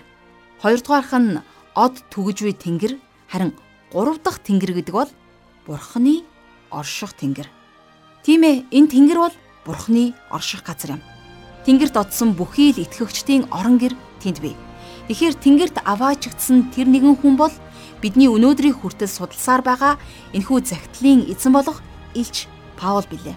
Хоёрдугаарх 0.64 1.12
нь 1.20 1.44
од 1.76 1.96
түгжвэ 2.08 2.56
тэнгэр. 2.56 2.96
Харин 3.28 3.52
гурав 3.92 4.24
дахь 4.24 4.40
тэнгэр 4.40 4.80
гэдэг 4.80 4.96
бол 4.96 5.12
Бурхны 5.68 6.24
орших 6.72 7.12
тэнгэр. 7.20 7.52
Тийм 8.24 8.48
ээ, 8.48 8.64
энэ 8.72 8.92
тэнгэр 8.96 9.20
бол 9.20 9.36
Бурхны 9.68 10.16
орших 10.32 10.64
газар 10.64 10.96
юм. 10.96 11.02
Тэнгэрт 11.68 12.00
одсон 12.00 12.32
бүхий 12.32 12.72
л 12.72 12.80
итгэгчдийн 12.80 13.52
орон 13.52 13.76
гэр 13.76 13.92
тэнд 14.24 14.40
бий. 14.40 14.56
Тэгэхээр 15.12 15.36
тэнгэрт 15.36 15.84
аваачигдсан 15.84 16.72
тэр 16.72 16.88
нэгэн 16.88 17.20
хүн 17.20 17.36
бол 17.36 17.52
бидний 18.00 18.32
өнөөдрийн 18.32 18.72
хүртэл 18.72 19.12
судалсаар 19.12 19.60
байгаа 19.68 20.00
энэхүү 20.32 20.64
загтлын 20.64 21.28
эзэн 21.28 21.52
болох 21.52 21.84
Илч 22.16 22.48
Паул 22.80 23.04
билээ. 23.04 23.36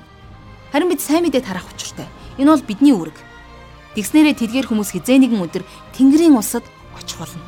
Харин 0.71 0.95
бид 0.95 1.03
сайн 1.03 1.27
мэдээ 1.27 1.43
тарах 1.43 1.67
учиртай. 1.75 2.07
Энэ 2.39 2.55
бол 2.55 2.63
бидний 2.63 2.95
үүрэг. 2.95 3.28
Тэгснээрээ 3.97 4.35
тэдгээр 4.37 4.67
хүмүүс 4.69 4.91
хизээ 4.93 5.19
нэгэн 5.23 5.45
өдөр 5.45 5.65
Тэнгэрийн 5.97 6.37
улсад 6.37 6.65
очих 6.97 7.23
болно. 7.23 7.41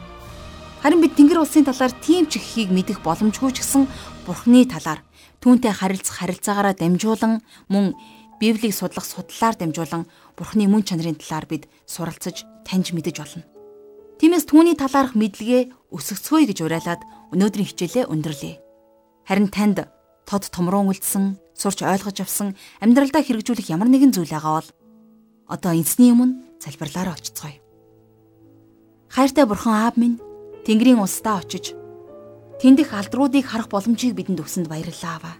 Харин 0.80 1.04
бид 1.04 1.12
Тэнгэр 1.12 1.44
улсын 1.44 1.68
талаар 1.68 1.92
тийм 2.00 2.24
ч 2.24 2.40
ихийг 2.40 2.72
мэдэх 2.72 3.04
боломжгүй 3.04 3.52
ч 3.52 3.60
гэсэн 3.60 3.84
Бурхны 4.24 4.64
талаар 4.64 5.04
түүнтэй 5.44 5.72
харилцах 5.76 6.24
харилцаагаараа 6.24 6.72
дамжуулан 6.72 7.44
мөн 7.68 7.92
Библийг 8.40 8.72
судлах 8.72 9.04
судлаар 9.04 9.60
дамжуулан 9.60 10.08
Бурхны 10.40 10.64
мөн 10.64 10.88
чанарын 10.88 11.20
талаар 11.20 11.44
бид 11.44 11.68
суралцаж 11.84 12.48
таньж 12.64 12.96
мэдэж 12.96 13.16
болно. 13.20 13.44
Тиймээс 14.16 14.48
түүний 14.48 14.76
талаарх 14.76 15.12
мэдлэгээ 15.12 15.92
өсгөцгөөе 15.92 16.44
гэж 16.48 16.58
уриалаад 16.64 17.00
өнөөдрийн 17.36 17.68
хичээлээ 17.68 18.04
өндөрлөе. 18.08 18.56
Харин 19.28 19.48
танд 19.52 19.84
тод 20.24 20.44
томрон 20.48 20.88
үлдсэн, 20.88 21.36
сурч 21.52 21.84
ойлгож 21.84 22.24
авсан, 22.24 22.56
амьдралдаа 22.80 23.20
хэрэгжүүлэх 23.20 23.68
ямар 23.68 23.88
нэгэн 23.92 24.16
зүйл 24.16 24.32
байгаа 24.32 24.64
бол 24.64 24.68
Одоо 25.50 25.74
эзний 25.74 26.14
өмнө 26.14 26.62
залбирлаараа 26.62 27.18
очицгоё. 27.18 27.58
Хайртай 29.10 29.44
бурхан 29.50 29.74
аав 29.74 29.98
минь 29.98 30.22
Тэнгэрийн 30.62 31.02
улсдаа 31.02 31.42
очиж 31.42 31.74
тэндх 32.62 32.94
алдруудыг 32.94 33.50
харах 33.50 33.66
боломжийг 33.66 34.14
бидэнд 34.14 34.38
өгсөнд 34.38 34.70
баярлалаа 34.70 35.18
аваа. 35.18 35.36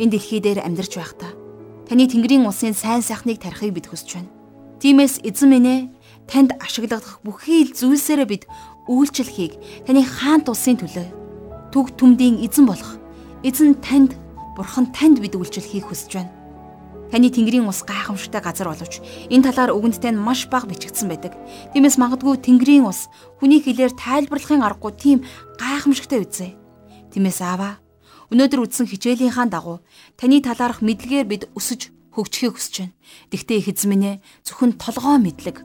Энэ 0.00 0.16
дэлхий 0.16 0.40
дээр 0.40 0.64
амьдарч 0.64 0.96
байхдаа 0.96 1.36
таны 1.84 2.08
Тэнгэрийн 2.08 2.48
улсын 2.48 2.72
сайн 2.72 3.04
сайхныг 3.04 3.44
тарихыг 3.44 3.76
бид 3.76 3.92
хүсэж 3.92 4.24
байна. 4.24 4.32
Тиймээс 4.80 5.20
эзэн 5.20 5.48
минь 5.52 5.68
ээ 5.68 5.80
танд 6.24 6.56
ашиглах 6.56 7.20
бүхий 7.20 7.68
л 7.68 7.76
зүйлсээрээ 7.76 8.28
бид 8.32 8.48
үйлчлэхийг 8.88 9.84
таны 9.84 10.00
хаант 10.00 10.48
улсын 10.48 10.80
төлөө 10.80 11.06
төг 11.76 11.92
түмдийн 12.00 12.40
эзэн 12.40 12.64
болох 12.64 12.96
эзэн 13.44 13.76
танд 13.84 14.16
бурхан 14.56 14.88
танд 14.96 15.20
бид 15.20 15.36
үйлчлэхийг 15.36 15.92
хүсэж 15.92 16.10
байна. 16.16 16.41
Таны 17.12 17.28
Тэнгэрийн 17.28 17.68
ус 17.68 17.84
гайхамшигтай 17.84 18.40
газар 18.40 18.72
боловч 18.72 19.04
энэ 19.28 19.44
талаар 19.44 19.76
үгэндтэй 19.76 20.16
нь 20.16 20.24
маш 20.24 20.48
бага 20.48 20.64
бичигдсэн 20.64 21.12
байдаг. 21.12 21.36
Тиймээс 21.76 22.00
магадгүй 22.00 22.40
Тэнгэрийн 22.40 22.88
ус 22.88 23.12
хүний 23.36 23.60
хэлээр 23.60 23.92
тайлбарлахын 23.92 24.64
аргагүй 24.64 24.92
тийм 24.96 25.18
гайхамшигтай 25.60 26.24
үзье. 26.24 26.56
Тиймээс 27.12 27.44
аава 27.44 27.84
өнөөдөр 28.32 28.64
үдсэн 28.64 28.88
хичээлийнхаа 28.88 29.44
дагуу 29.52 29.84
таны 30.16 30.40
талаарх 30.40 30.80
мэдлэгээр 30.80 31.28
бид 31.28 31.42
өсөж 31.52 31.92
хөгжихийг 32.16 32.56
хүсэж 32.56 32.74
байна. 32.80 32.96
Тэгтээ 33.28 33.60
их 33.60 33.68
ээ 33.68 34.20
зөвхөн 34.48 34.80
толгоо 34.80 35.20
мэдлэг 35.20 35.60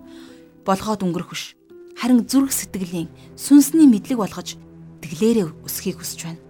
болгоод 0.68 1.00
өнгөрөх 1.00 1.32
биш. 1.32 1.56
Харин 1.96 2.28
зүрх 2.28 2.52
сэтгэлийн 2.52 3.08
сүнсний 3.40 3.88
мэдлэг 3.88 4.20
болгож 4.20 4.60
тэглээрээ 5.00 5.48
өсөхийг 5.64 6.04
хүсэж 6.04 6.20
байна. 6.28 6.44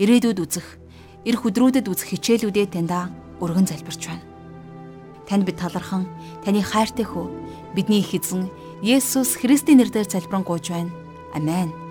Ирээдүйд 0.00 0.40
үзэх, 0.40 0.66
эх 1.28 1.44
өдрүүдэд 1.44 1.92
үзэх 1.92 2.08
хичээлүүдээ 2.16 2.66
таньдаа 2.72 3.12
өргөн 3.40 3.66
залбирч 3.66 4.06
байна. 4.06 4.24
Танд 5.28 5.44
бид 5.46 5.58
талархан 5.58 6.06
таны 6.44 6.62
хайртай 6.62 7.06
хөө 7.06 7.74
бидний 7.74 8.00
их 8.00 8.14
эзэн 8.14 8.50
Есүс 8.82 9.40
Христийн 9.40 9.80
нэрээр 9.80 10.06
залбирanгуйж 10.10 10.68
байна. 10.70 10.92
Амен. 11.34 11.83